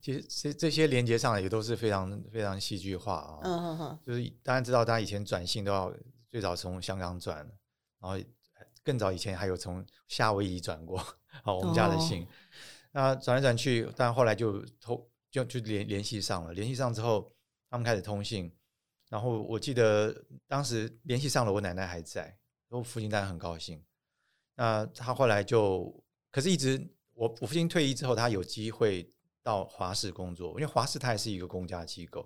[0.00, 5.94] 其实这这些连接上也都是非常非常戏剧化啊，嗯嗯嗯，就是大家知道，大家以前转信都要
[6.28, 7.36] 最早从香港转，
[8.00, 8.18] 然后
[8.82, 10.98] 更早以前还有从夏威夷转过，
[11.44, 12.26] 好，我们家的信，
[12.90, 17.32] 那转来转去，但后来就通就就联联系上了，联系上之后，
[17.70, 18.52] 他们开始通信，
[19.12, 22.34] 然后我记得当时联系上了，我奶奶还在，
[22.70, 23.84] 我父亲当然很高兴，
[24.54, 26.80] 那他后来就，可是一直
[27.12, 29.12] 我我父亲退役之后，他有机会。
[29.44, 32.22] 到华视工作，因为华视它也是一个公家机构，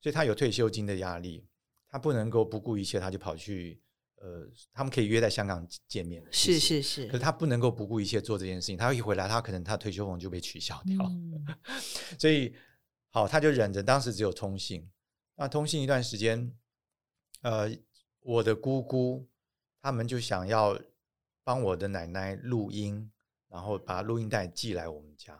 [0.00, 1.46] 所以他有退休金的压力，
[1.88, 3.80] 他不能够不顾一切，他就跑去
[4.16, 11.46] 呃，他们可以约在香港见面，是是是，可是他不能够不顾一切做这件事情，他一回来，他可能他退休俸就被取消掉，嗯、
[12.18, 12.52] 所以
[13.10, 14.90] 好，他就忍着，当时只有通信，
[15.34, 16.52] 那通信一段时间，
[17.40, 17.70] 呃，
[18.20, 19.28] 我的姑姑
[19.80, 20.78] 他们就想要
[21.42, 23.10] 帮我的奶奶录音，
[23.48, 25.38] 然后把录音带寄来我们家。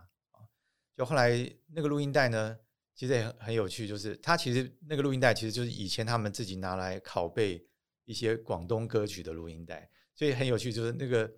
[0.97, 2.59] 就后来那个录音带呢，
[2.95, 7.67] 其实也很很有趣，就是它其实那个录音带其实就是以前他们自己拿来拷贝
[8.05, 11.33] 一些广东歌曲的录音带，所以很有趣，就是那个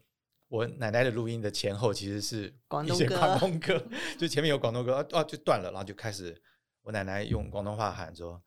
[0.48, 2.46] 我奶奶的录音的前后其实是
[2.84, 3.86] 一些广东歌，
[4.18, 6.40] 就前面有广东歌，啊就断了，然后就开始
[6.84, 8.40] 我奶奶用广东话喊说：“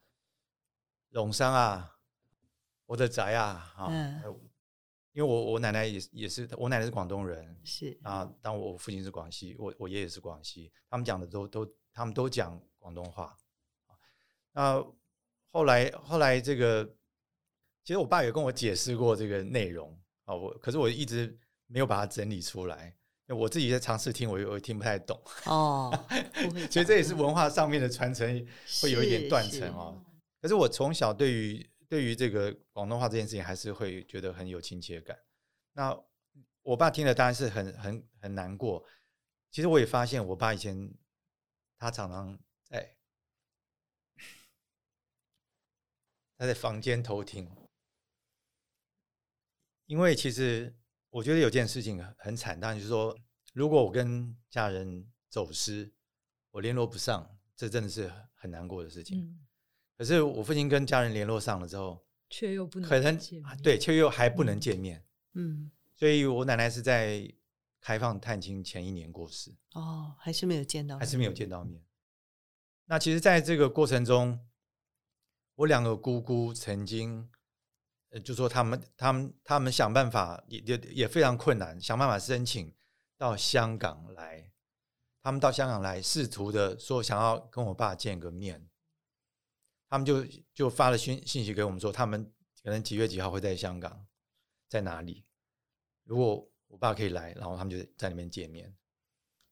[1.11, 1.99] 龙山啊，
[2.85, 3.87] 我的宅啊，啊。
[3.91, 4.23] 嗯”
[5.13, 13.35] 因为我我奶奶也是也是我奶奶是广东人，是啊，但我父亲是广西，我我爷爷是广西，他们讲的都都他们都讲广东话。
[14.51, 14.79] 那
[15.49, 16.85] 后来后来这个，
[17.83, 22.95] 其实我爸有跟我解释过这个内容啊，我可是我一直没有把它整理出来，
[23.35, 25.91] 我自己在尝试听，我我也听不太懂哦。
[26.71, 28.27] 所以这也是文化上面的传承
[28.81, 30.03] 会有一点断层哦。
[30.41, 31.69] 可是我从小对于。
[31.89, 35.17] 对于这个广东话这件事情，还是会觉得很有亲切感。
[35.71, 35.97] 那
[36.61, 38.85] 我爸听了当然是很很很难过。
[39.51, 40.93] 其实我也发现，我爸以前
[41.77, 42.97] 他常常在
[46.37, 47.49] 他在房间偷听，
[49.85, 50.75] 因为其实
[51.17, 53.17] 我觉得有件事情很惨，当然就是说，
[53.53, 55.91] 如果我跟家人走失，
[56.51, 59.19] 我联络不上，这真的是很难过的事情。
[59.21, 59.39] 嗯
[59.97, 63.19] 可是我父亲跟家人联络上了之后，却又不能可能
[63.63, 65.03] 对，却又还不能见面。
[65.33, 67.27] 嗯，所以我奶奶是在
[67.81, 69.55] 开放探亲前一年过世。
[69.71, 71.83] 哦，还是没有见到，还是没有见到面。
[72.85, 74.39] 那其实，在这个过程中，
[75.55, 77.27] 我两个姑姑曾经，
[78.09, 82.73] 呃，就说他们，他们，他们想办法也也也非常困难，想办法申请
[83.17, 84.51] 到香港来。
[85.21, 88.69] 他们到香港来，试图的说想要跟我爸见个面。
[89.89, 92.31] 他们就就发了讯信息给我们说，他们
[92.63, 94.07] 可能几月几号会在香港，
[94.69, 95.25] 在哪里？
[96.05, 98.73] 如果我爸可以来，然后他们就在那边见面。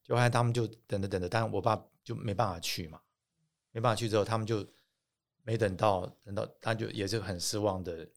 [0.03, 3.01] 就后来他们就等着等着，但我爸就没办法去嘛，
[3.71, 4.65] 没办法去之后，他们就
[5.43, 8.07] 没等到，等到他就也是很失望的。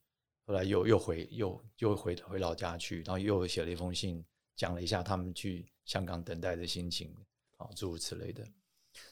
[0.49, 4.25] 后来又又回又又回回老家去，然后又写了一封信，
[4.57, 7.15] 讲了一下他们去香港等待的心情，
[7.59, 8.43] 啊，诸如此类的。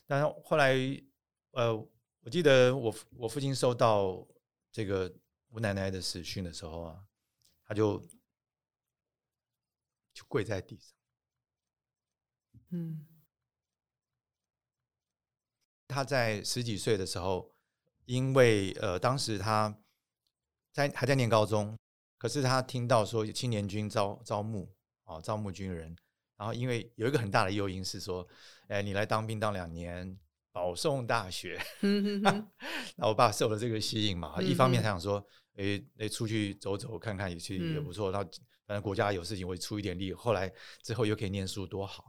[0.06, 0.74] 但后来，
[1.50, 1.88] 呃。
[2.22, 4.26] 我记得我我父亲收到
[4.72, 5.14] 这个
[5.46, 7.06] 我奶奶的死讯的时候啊，
[7.64, 8.00] 他就
[10.12, 10.92] 就跪在地上。
[12.70, 13.06] 嗯，
[15.86, 17.54] 他在十几岁的时候，
[18.06, 19.80] 因为呃，当时他
[20.76, 21.76] 在还在念高中，
[22.18, 24.68] 可是他听到说青年军招招募
[25.04, 25.96] 啊，招募军人，
[26.36, 28.26] 然后因为有一个很大的诱因是说，
[28.68, 30.18] 哎，你来当兵当两年。
[30.52, 31.60] 保送大学，
[32.96, 35.22] 那我爸受了这个吸引嘛，一方面他想说，
[35.56, 38.10] 诶诶，出去走走看看也去也不错。
[38.10, 38.20] 那
[38.66, 40.14] 反正国家有事情，会出一点力。
[40.14, 40.50] 后来
[40.82, 42.04] 之后又可以念书，多好。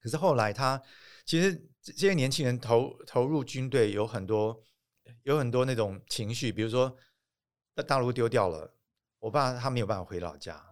[0.00, 0.80] 可是后来他
[1.26, 1.52] 其实
[1.82, 4.62] 这些年轻人投投入军队有很多
[5.24, 6.96] 有很多那种情绪，比如说
[7.82, 8.74] 大陆丢掉了，
[9.18, 10.64] 我爸他没有办法回老家，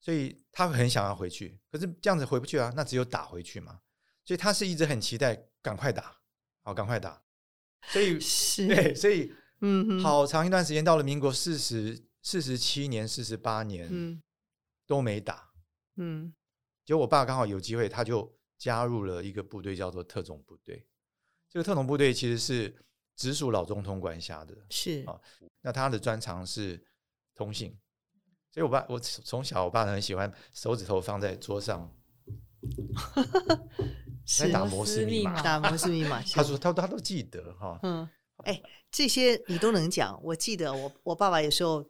[0.00, 1.58] 所以他很想要回去。
[1.70, 3.80] 可是这样子回不去啊，那只有打回去嘛。
[4.24, 6.16] 所以他是一直很期待赶快打，
[6.62, 7.22] 好赶快打，
[7.88, 9.30] 所以 是对，所以
[9.60, 14.22] 嗯，好长一段时间，到了民国四十四十七年、四十八年，嗯，
[14.86, 15.52] 都没打，
[15.96, 16.32] 嗯，
[16.86, 20.86] 结果我爸刚好有机会，他就加入了一个部队，叫做特种部队。
[21.50, 22.74] 这个特种部队其实是
[23.16, 25.20] 直属老中通管辖的，是啊，
[25.62, 26.84] 那他的专长是
[27.34, 27.76] 通信，
[28.50, 31.92] 所以我爸我从小我爸很喜欢手指头放在桌上。
[34.26, 36.22] 在打摩斯密码，打摩斯密码。
[36.32, 37.78] 他说他他都记得哈。
[37.82, 38.08] 嗯，
[38.44, 38.58] 哎，
[38.90, 40.18] 这些你都能讲。
[40.24, 41.86] 我记得我我爸爸有时候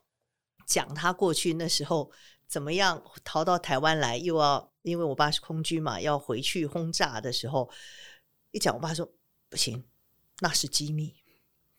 [0.66, 2.10] 讲他过去那时候
[2.48, 7.70] 怎么样逃到台湾来，又要因为我爸是空军嘛，要回去轰炸的时候，
[8.50, 9.08] 一讲我爸说
[9.48, 9.84] 不行，
[10.44, 11.16] 那是机密。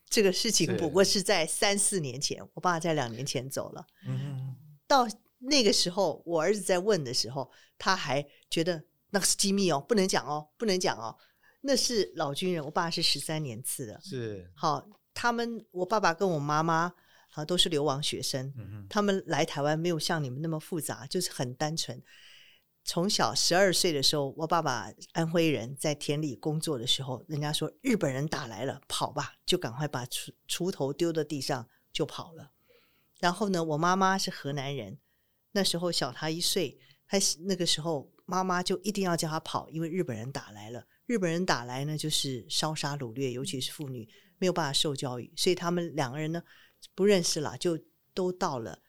[0.08, 3.86] 这个事情不过是在三四年前，我爸在两年前走了。
[4.08, 4.56] 嗯，
[4.88, 5.06] 到
[5.38, 7.48] 那个时候，我儿子在问的时候，
[7.78, 8.82] 他还觉得。
[9.10, 11.16] 那是机密哦，不能讲哦，不能讲哦。
[11.60, 14.84] 那是老军人，我爸是十三年次的，是好。
[15.14, 16.92] 他们我爸爸跟我妈妈
[17.30, 22.02] 好都是流亡学生，嗯、他们来台湾没有像你们那么复杂，就是很单纯。
[22.86, 32.52] 从小十二岁的时候，我爸爸安徽人在田里工作的时候，人家说日本人打来了，跑吧，就赶快把锄锄头丢到地上就跑了。
[33.18, 34.98] 然后呢，我妈妈是河南人，
[35.50, 38.12] 那时候小他一岁，他那个时候。
[38.28, 40.84] 妈妈就一定要叫他跑，因为日本人打来了。
[41.06, 44.08] 日本人打来呢，就是烧杀掳掠，尤其是妇女
[44.38, 46.42] 没有办法受教育，所以他们两个人呢
[46.96, 47.78] 不认识了，就
[48.12, 48.80] 都到了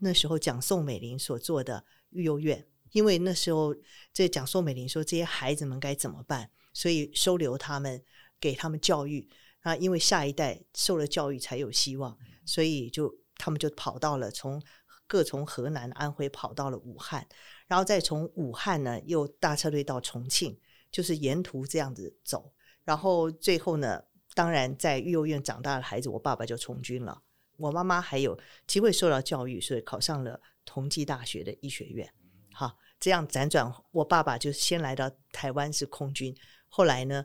[0.00, 2.66] 那时候蒋宋美龄所做的育幼院。
[2.92, 3.74] 因为那时候
[4.12, 8.02] 这讲宋美龄说这些孩子们该怎么办，所以收留他们，
[8.40, 9.28] 给他们教育
[9.60, 14.62] 啊，因为下一代受了教育才有希望，所以就他们就跑到了从
[15.06, 17.26] 各从河南、安徽跑到了武汉。
[17.66, 20.58] 然后再从武汉呢，又大车队到重庆，
[20.90, 22.52] 就是沿途这样子走。
[22.82, 24.02] 然后最后呢，
[24.34, 27.22] 当然在育幼院长大的孩子，我爸爸就从军了。
[27.56, 28.36] 我妈妈还有
[28.66, 32.12] 机会受到教育，所以考上了同济大学的医学院。
[32.60, 36.36] 好，这样辗转，我爸爸就先来到台湾是空军，
[36.68, 37.24] 后来呢，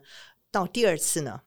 [0.50, 1.42] 到第二次呢，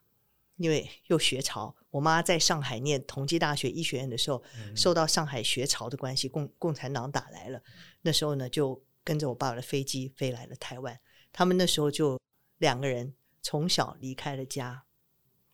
[0.57, 4.43] 因为又学潮，我妈在上海念同济大学医学院的时候，
[4.75, 7.63] 受到上海学潮的关系，共共产党打来了，
[8.01, 8.79] 那时候呢就。
[9.01, 10.99] 跟着我爸爸的飞机飞来了台湾，
[11.31, 12.19] 他们那时候就
[12.59, 13.11] 两个人
[13.41, 14.83] 从小离开了家，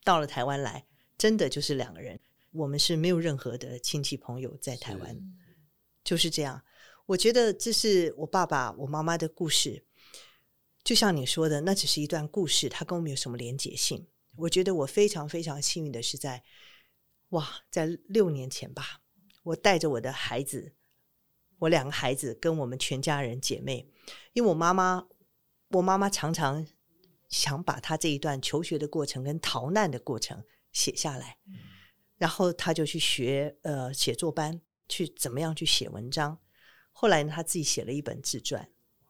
[0.04, 0.86] 到了台湾来，
[1.18, 2.20] 真的就是两个人。
[2.52, 5.22] 我们是没有任何的亲戚朋友在台湾，是
[6.04, 6.62] 就是这样。
[7.08, 9.86] 我觉得这是我爸爸、我妈妈的故事，
[10.84, 14.08] 就像你说的，那只是一段故事，它跟我们有什么连结性？
[14.38, 16.44] 我觉得我非常非常幸运的是在，
[17.30, 19.02] 哇，在六年前吧，
[19.44, 20.74] 我带着我的孩子。
[21.60, 23.90] 我两个孩子跟我们全家人姐妹，
[24.34, 25.08] 因为我妈妈，
[25.70, 26.68] 我妈妈常常
[27.30, 30.44] 想把她这一段求学的过程跟逃难的过程
[30.74, 31.38] 写下来，
[32.18, 36.38] 然后她就去学呃写作班，去怎么样去写文章。
[36.98, 38.70] 后来呢，他自己写了一本自传，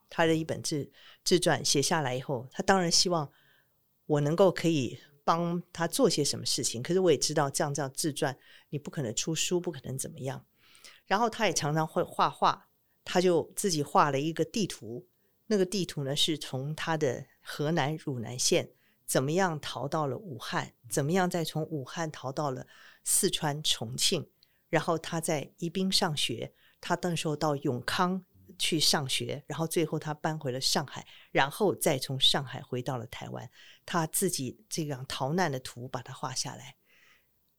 [0.09, 0.91] 他的一本自
[1.23, 3.31] 自传写下来以后，他当然希望
[4.07, 6.81] 我能够可以帮他做些什么事情。
[6.81, 8.35] 可是我也知道，这样这样自传，
[8.69, 10.43] 你不可能出书，不可能怎么样。
[11.05, 12.67] 然后他也常常会画画，
[13.03, 15.07] 他就自己画了一个地图。
[15.45, 18.71] 那个地图呢，是从他的河南汝南县
[19.05, 22.65] 怎么样逃到了武汉，怎么样再从武汉逃到了
[23.03, 24.27] 四川重庆。
[24.69, 26.51] 然后他在宜宾上学，
[26.85, 28.23] 他那时候到永康
[28.59, 33.49] 去上学，然后最后他搬回了上海，然后再从上海回到了台湾。
[33.87, 36.75] 他自己这样逃难的图把它画下来。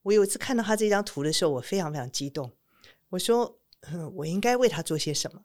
[0.02, 2.56] 我有一次看到他这张图的时候，我非常非常激动。
[3.08, 3.58] 我说，
[4.14, 5.42] 我应该为他做些什么？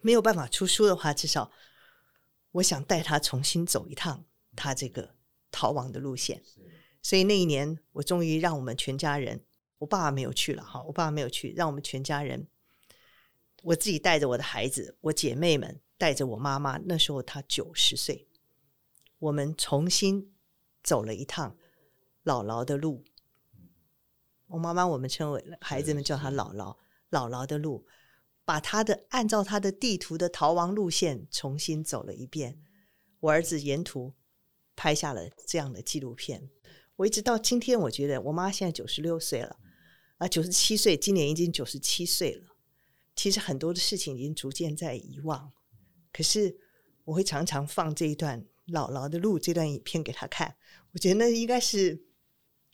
[0.00, 1.52] 没有办法出书的话，至少
[2.50, 4.24] 我想带他重新走一趟
[4.56, 5.14] 他这个
[5.52, 6.42] 逃亡的路线。
[7.00, 9.44] 所以那一年，我终于让我们全家人
[9.80, 12.46] 我爸爸没有去了哈，我爸爸没有去，让我们全家人，
[13.62, 18.28] 我自己带着我的孩子，我姐妹们带着我妈妈，那时候她九十岁，
[19.18, 20.34] 我们重新
[20.82, 21.56] 走了一趟
[22.24, 23.02] 姥姥的路。
[24.48, 26.76] 我妈妈，我们称为孩子们叫她姥姥，
[27.10, 27.86] 姥姥的路，
[28.44, 32.60] 把她的按照她的地图的逃亡路线重新走了一遍。
[33.20, 34.12] 我儿子沿途
[34.76, 36.50] 拍下了这样的纪录片。
[36.96, 39.56] 我一直到今天，我觉得我妈现在九十六岁了。
[40.20, 42.44] 啊，九十七岁，今年已经九十七岁了。
[43.16, 45.50] 其实很多的事情已经逐渐在遗忘，
[46.12, 46.54] 可是
[47.04, 50.54] 我会常常放这一段姥姥的路这段影片给他看，
[50.92, 52.02] 我觉得那应该是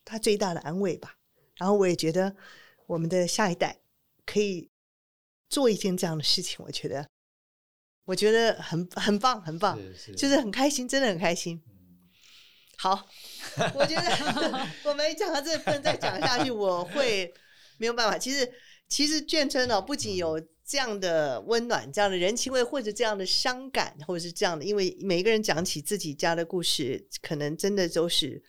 [0.04, 1.18] 他最大的安慰吧。
[1.54, 2.34] 然后我也觉得
[2.86, 3.80] 我们的下一代
[4.24, 4.68] 可以
[5.48, 7.08] 做一件这样的事情，我觉得
[8.06, 11.62] 我觉得很很棒，很棒，是是就是很开心，真的很开心。
[12.78, 13.08] 好，
[13.74, 14.02] 我觉得
[14.84, 17.32] 我们讲到这不能再讲下去，我会
[17.78, 18.18] 没有办法。
[18.18, 18.52] 其实，
[18.88, 28.42] 其实眷村呢，不仅有这样的温暖、这样的人情味，或者这样的伤感，或者是这样的，因为每一个人讲起自己家的故事，可能真的都是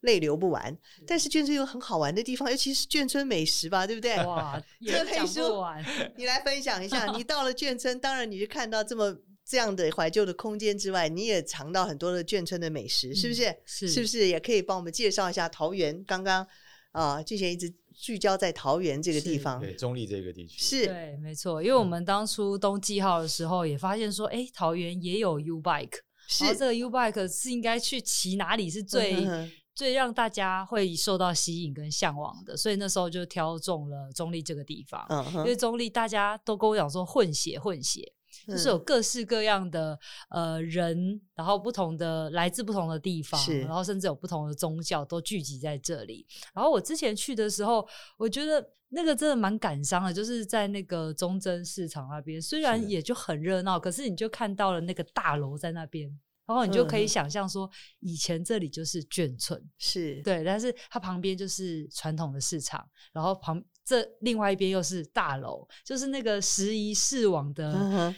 [0.00, 0.78] 泪流不完。
[1.04, 4.16] 但是眷村有很好玩的地方，尤其是眷村美食吧，对不对？
[4.24, 5.84] 哇， 也讲不完。
[6.16, 9.16] 你来分享一下， 你到了眷村，当然你就看到这么。
[9.46, 13.54] 这样的怀旧的空间之外，你也尝到很多的眷村的美食，是不是？
[13.66, 16.02] 是，是不是也可以帮我们介绍一下桃园？
[16.04, 16.46] 刚刚
[16.92, 21.62] 啊，俊贤一直聚焦在桃园这个地方，对，中立这个地区是对，没错。
[21.62, 38.10] 因为我们当初冬季号的时候，也发现说，哎，桃园也有 U Bike，是这个 U Bike 是应该去骑哪里是最、嗯、最让大家会受到吸引跟向往的，所以那时候就挑中了中立这个地方，嗯、因为中立大家都跟我讲说混血混血。
[38.46, 39.98] 就是有各式各样的
[40.30, 46.26] 呃人，然后不同的来自不同的地方，然后甚至有不同的宗教都聚集在这里。
[46.54, 47.86] 然后我之前去的时候，
[48.16, 56.08] 我觉得那个真的蛮感伤的，就是在那个中贞市场那边，虽然也就很热闹，可是你就看到了那个大楼在那边，
[56.46, 57.68] 然后你就可以想象说，
[58.00, 60.20] 以前这里就是眷村，是。
[60.22, 68.14] 对，但是它旁边就是传统的市场，然后旁这另外一边又是大楼，就是那个时移世往的。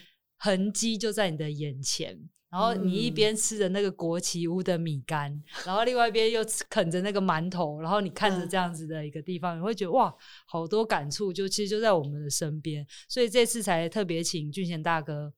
[0.46, 2.16] 痕迹就在你的眼前，
[2.48, 6.40] 然后你一边吃着那个国旗屋的米干，嗯、然后另外一边又
[6.70, 10.14] 啃着那个馒头，然后你看着这样子的一个地方，嗯、你会觉得哇，
[10.46, 15.32] 好多感触，就其实就在我们的身边，所以这次才特别请俊贤大哥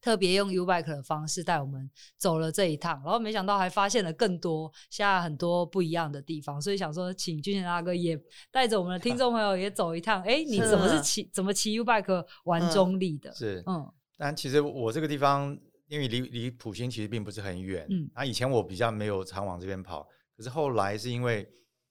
[0.00, 8.16] 特别用 U Bike 的方式带我们走了这一趟，然后没想到还发现了更多现在很多不一样的地方，所以想说请俊贤大哥也
[8.52, 13.34] 带着我们的听众朋友也走一趟，哎，你怎么是骑怎么骑 U Bike 玩中立的？
[13.34, 13.92] 是嗯。
[14.16, 15.56] 但其实我这个地方，
[15.88, 21.46] 因为离离普星其实并不是很远，嗯，啊，以前我比较没有常往这边跑，可是后来是因为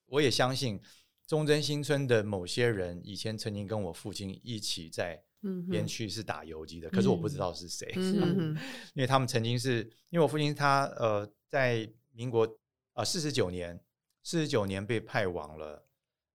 [0.07, 0.81] 我也相信
[1.27, 5.23] 忠贞新村的某些人以前曾经跟我父亲一起在
[5.69, 8.57] 边区是打游击的，嗯、可是我不知道是谁，嗯、
[8.95, 12.47] 因为他们曾经是因为我父亲他呃在民国
[12.93, 13.79] 啊四十九年
[14.23, 15.87] 四十九年被派往了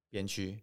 [0.08, 0.62] 边区，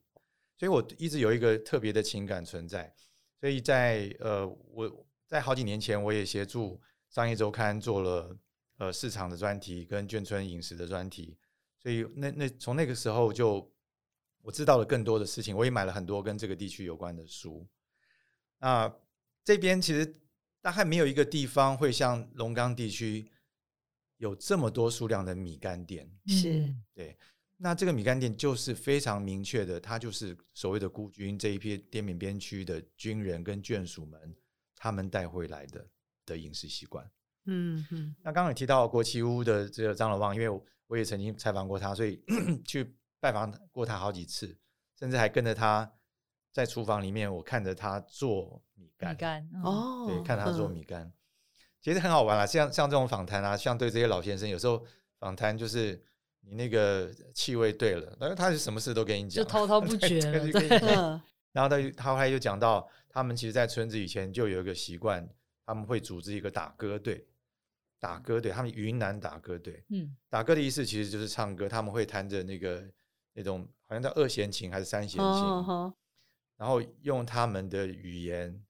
[0.58, 2.96] 所以我一直有一个特别的情感存在，
[3.42, 5.04] 所以在呃我。
[5.28, 8.38] 在好几年前，我也协助商业周刊做了
[8.78, 11.38] 呃市场的专题跟眷村饮食的专题，
[11.78, 13.70] 所以那那从那个时候就
[14.42, 17.68] 我知道了更多的事情，我也买了很多跟这个地区有关的书。
[18.60, 18.92] 那
[19.44, 20.22] 这边其实
[20.62, 23.30] 大概没有一个地方会像龙岗地区
[24.18, 27.18] 有这么多数量的米干店，是对。
[27.58, 34.36] 那这个米干店就是非常明确的，它就是所谓的孤军这一批滇缅边区的军人跟眷属们。
[34.78, 35.86] 他们带回来的
[36.26, 37.04] 的饮食习惯，
[37.46, 38.16] 嗯嗯。
[38.22, 42.24] 那刚刚也提到国旗屋的这个张老旺，因为我，我也曾经采访过他，所以
[42.64, 44.56] 去拜访过他好几次，
[44.98, 45.92] 甚至还跟着他
[46.52, 49.12] 在厨房里面，我看着他做米干。
[49.12, 51.14] 米干哦，对，看他做米干，嗯、
[51.82, 52.46] 其实很好玩啦。
[52.46, 54.86] 像像这种访谈啊，像对这些老先生，有时候
[55.20, 56.00] 访谈就是
[56.42, 61.24] 你那个气味对了，但是他是什么事都跟你讲，就滔滔不 绝了。
[61.58, 62.88] 然后他他后来又讲到。
[63.10, 65.28] 他们其实，在村子以前就有一个习惯，
[65.66, 67.26] 他们会组织一个打歌队，
[68.00, 72.84] 打歌队，他们云南打歌队，嗯，打歌的意思其实就是唱歌，他们会弹着那个
[73.34, 75.94] 那种好像叫二弦琴还是三弦琴，哦哦、
[76.58, 78.64] 然后用他们的语言，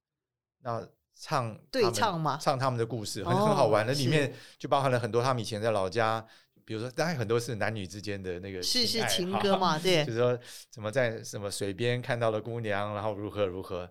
[0.62, 3.86] 那唱对唱嘛，唱他们的故事，很很好玩。
[3.86, 6.26] 那、哦、里面就包含了很多他们以前在老家，
[6.68, 10.38] 比如说，当然很多是男女之间的那个是是情歌嘛，对，就是说
[10.70, 13.90] 怎么在什么水边看到了姑娘，然后如何如何。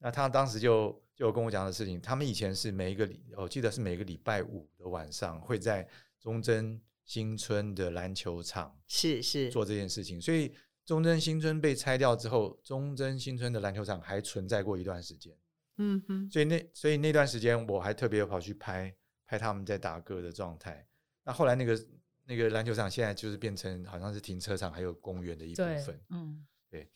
[0.00, 5.88] 那他当时就就跟我讲的事情，他们以前是每一个礼，我记得是每个礼拜五的晚上会在
[6.20, 10.54] 忠贞新村的篮球场是是做这件事情，所以
[10.84, 15.34] 忠贞新村被拆掉之后，忠贞新村的篮球场还存在过一段时间。
[15.78, 20.86] 嗯哼，所以那所以那段时间我还特别跑去拍拍他们在打歌的状态。
[21.24, 21.78] 那后来那个
[22.28, 25.98] 那个篮球场现在就是变成好像是停车场还有公园的一部分。
[26.10, 26.86] 嗯，对。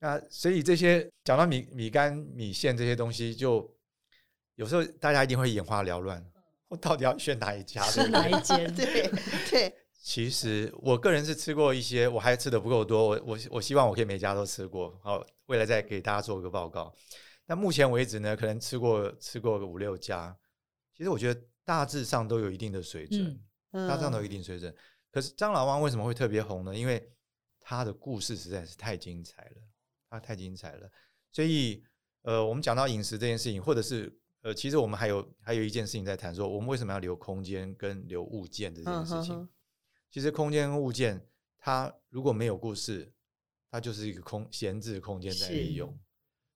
[0.00, 3.72] 那所以这些讲到米米干米线这些东西，就
[4.56, 6.24] 有时候大家一定会眼花缭乱，
[6.66, 7.82] 我到底要选哪一家？
[7.84, 8.66] 是哪一间？
[8.74, 9.08] 对
[9.48, 9.74] 对。
[10.02, 13.08] 其实我个人是吃过一些，我还吃的不够多。
[13.08, 16.92] 我我我希望我可以每家都吃过，好，未来再给大家做一个报告。
[17.46, 20.36] 那目前为止呢，可能吃过吃过个五六家。
[20.96, 23.40] 其实我觉得大致上都有一定的水准，嗯、
[23.72, 24.74] 大致上都有一定水准。
[25.10, 26.76] 可是张老汪为什么会特别红呢？
[26.76, 27.10] 因为
[27.60, 29.56] 他的故事实在是太精彩了，
[30.08, 30.90] 他太精彩了。
[31.32, 31.82] 所以
[32.22, 34.12] 呃，我们讲到饮食这件事情，或者是
[34.42, 39.34] 呃，其实我们还有还有一件事情在谈，说我们为什么要留空间跟留物件这件事情。
[39.34, 39.48] 嗯
[40.12, 41.24] 其实空间跟物件，
[41.56, 43.12] 它如果没有故事，
[43.70, 45.96] 它就是一个空闲置空间在利用。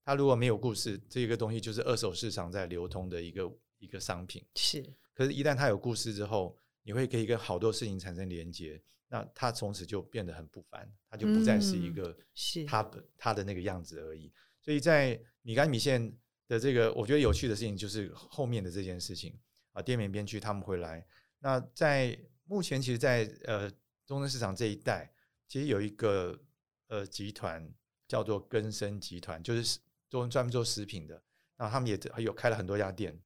[0.05, 4.45] 它如果没有故事，这个东西就是二手市场在流通的一个一个商品。
[4.57, 4.83] 是。
[5.15, 14.33] 可是，一旦它有故事之后，你会可以跟好多事情产生连接，那他从此就变得很不凡，他就不再是一个是它它的那个样子而已。
[14.61, 16.17] 所以在米干米线
[16.47, 19.37] 的这个，我觉得有趣的事情就是后面的这件事情
[19.73, 21.05] 啊，滇缅边区他们会来。
[21.39, 23.71] 那在目前其实在，在呃
[24.07, 25.13] 中正市场这一带，
[25.49, 26.39] 其实有一个
[26.89, 27.67] 呃集团
[28.07, 29.79] 叫做根生集团，就是
[30.09, 31.23] 专专门做食品的。
[31.57, 33.19] 然后他们也有开了很多家店。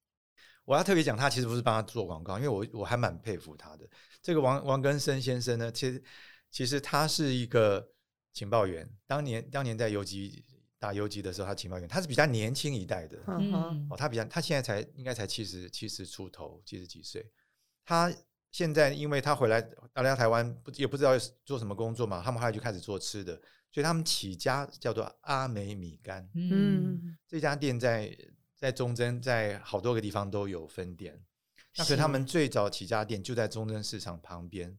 [0.69, 3.89] 我要特别讲，他其实不是帮他做广告，因为我我还蛮佩服他的。
[4.21, 6.03] 这个王王根生先生呢，其实
[6.51, 7.89] 其实他是一个
[8.35, 10.45] 情报员，当年当年在游击
[10.79, 13.19] 打游击的时候，他情报员，他是比较年轻一代的。
[13.29, 17.27] 嗯哦，他比较他现在才应该才七十七十出头，七十几岁，
[17.85, 18.12] 他。
[18.51, 19.61] 现在，因为他回来，
[19.93, 21.11] 来到台湾，不也不知道
[21.45, 23.35] 做什么工作嘛，他们后来就开始做吃的，
[23.71, 26.27] 所以他们起家叫做阿美米干。
[26.35, 28.11] 嗯，这家店在
[28.59, 31.25] 在忠贞，在好多个地方都有分店。
[31.77, 34.79] 那可是他们最早起家店就在忠贞市场旁边，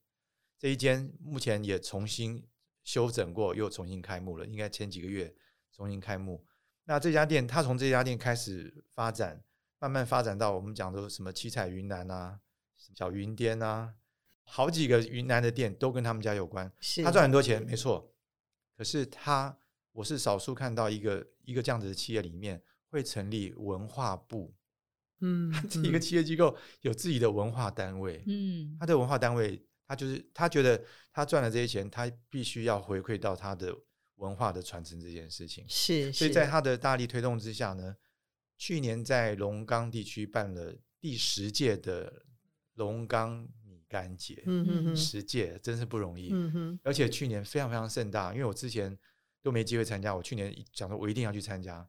[0.57, 2.45] 这一间目前也重新
[2.83, 5.33] 修整过，又重新开幕了，应该前几个月
[5.71, 6.45] 重新开幕。
[6.83, 9.43] 那这家店，他从这家店开始发展，
[9.79, 12.41] 慢慢发展到我们讲的什么七彩云南啊。
[12.95, 13.93] 小云店啊，
[14.43, 16.71] 好几个云南的店都跟他们家有关。
[16.79, 18.13] 是他赚很多钱，没错。
[18.75, 19.57] 可是他，
[19.91, 24.53] 我是少数看到一个一个这样子的企业里面会成立文化部。
[25.21, 28.23] 嗯，一个企业机构有自己的文化单位。
[28.27, 33.75] 嗯，他的文化单位，他就是他觉得他赚了这些钱，他必须要回馈到他的
[34.15, 35.65] 文化的传承这件事情。
[35.67, 37.95] 是，所以在他的大力推动之下呢，
[38.57, 42.25] 去年在龙岗地区办了第十届的。
[42.75, 48.97] 龙岗米干节，嗯哼哼，十届真是不容易，嗯哼，而且去年非常非常盛大，因为我之前
[49.41, 51.85] 都没机会参加，我去年想说我一定要去参加，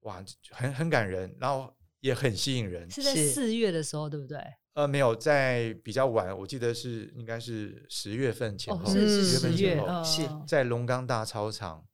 [0.00, 2.90] 哇，很很感人，然后也很吸引人。
[2.90, 4.38] 是在四月的时候，对不对？
[4.74, 11.86] 呃，没有，在比较晚，我记得是应该是十月份前后，哦、是十月份前后，哦、是在龙岗大操场，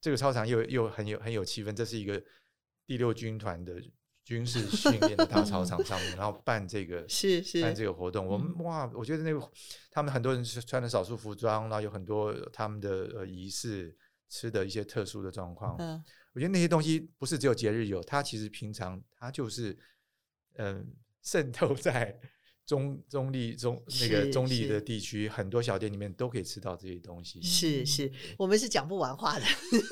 [0.00, 2.22] 这个操场又又很有很有气氛，这是一个
[2.86, 3.74] 第六军团的。
[4.22, 9.50] 军事训练的大操场上面， 然后办这个是是办这个活动，我们哇，我觉得那个
[9.90, 13.96] 他们很多人是穿的少数服装，然后有很多他们的呃仪式，
[14.30, 15.76] 吃的一些特殊的状况。
[15.78, 16.02] 嗯，
[16.32, 19.78] 我觉得那些东西不是只有节日有，它其实平常它就是
[20.54, 22.18] 嗯渗透在。
[22.66, 27.42] 中中立中那个中立的地区，很多小店里面都可以吃到这些东西。
[27.42, 29.44] 是是，我们是讲不完话的，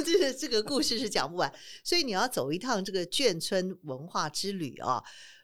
[0.05, 1.53] 这 个这个故事是讲不完。
[1.82, 5.03] 所以你要走一趟这个眷村文化之旅啊！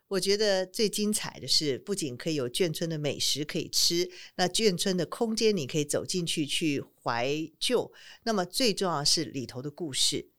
[0.08, 7.92] 我觉得最精彩的是，不仅可以有眷村的美食可以吃，那眷村的空间你可以走进去去怀旧。
[8.22, 10.30] 那么最重要是里头的故事，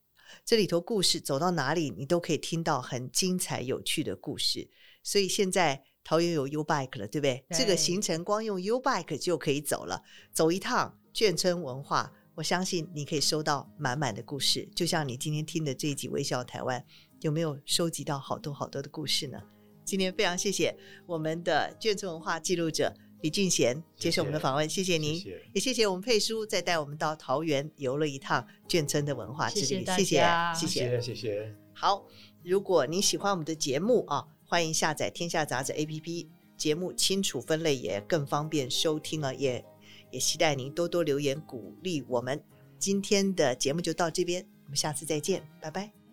[0.44, 4.70] 这里头故事走到哪里，你都可以听到很精彩有趣的故事。
[5.02, 5.84] 所以现在。
[6.08, 7.44] 桃园有 U Bike 了，对不对？
[7.48, 14.68] 对，这个行程光用 U Bike 就可以走了，走一趟眷村文化，我相信你可以收到满满的故事。
[14.72, 16.80] 就像你今天听的这一集《微笑台湾》，
[17.22, 19.55] 有没有收集到好多好多的故事呢？
[19.86, 20.76] 今天非常谢谢
[21.06, 30.20] 我们的眷村文化记录者李俊贤接受我们的访问，谢谢您，谢谢，也谢谢我们佩叔再带我们到桃园游了一趟眷村的文化之旅，谢谢，谢谢，
[30.54, 31.54] 谢谢，谢谢。
[31.72, 32.06] 好，
[32.44, 34.26] 如果您喜欢我们的节目啊。
[34.48, 39.64] 欢迎下载《天下杂志》APP，节目清楚分类也更方便收听了，也
[40.12, 42.40] 也期待您多多留言鼓励我们。
[42.78, 46.05] 今天的节目就到这边，我们下次再见，拜拜。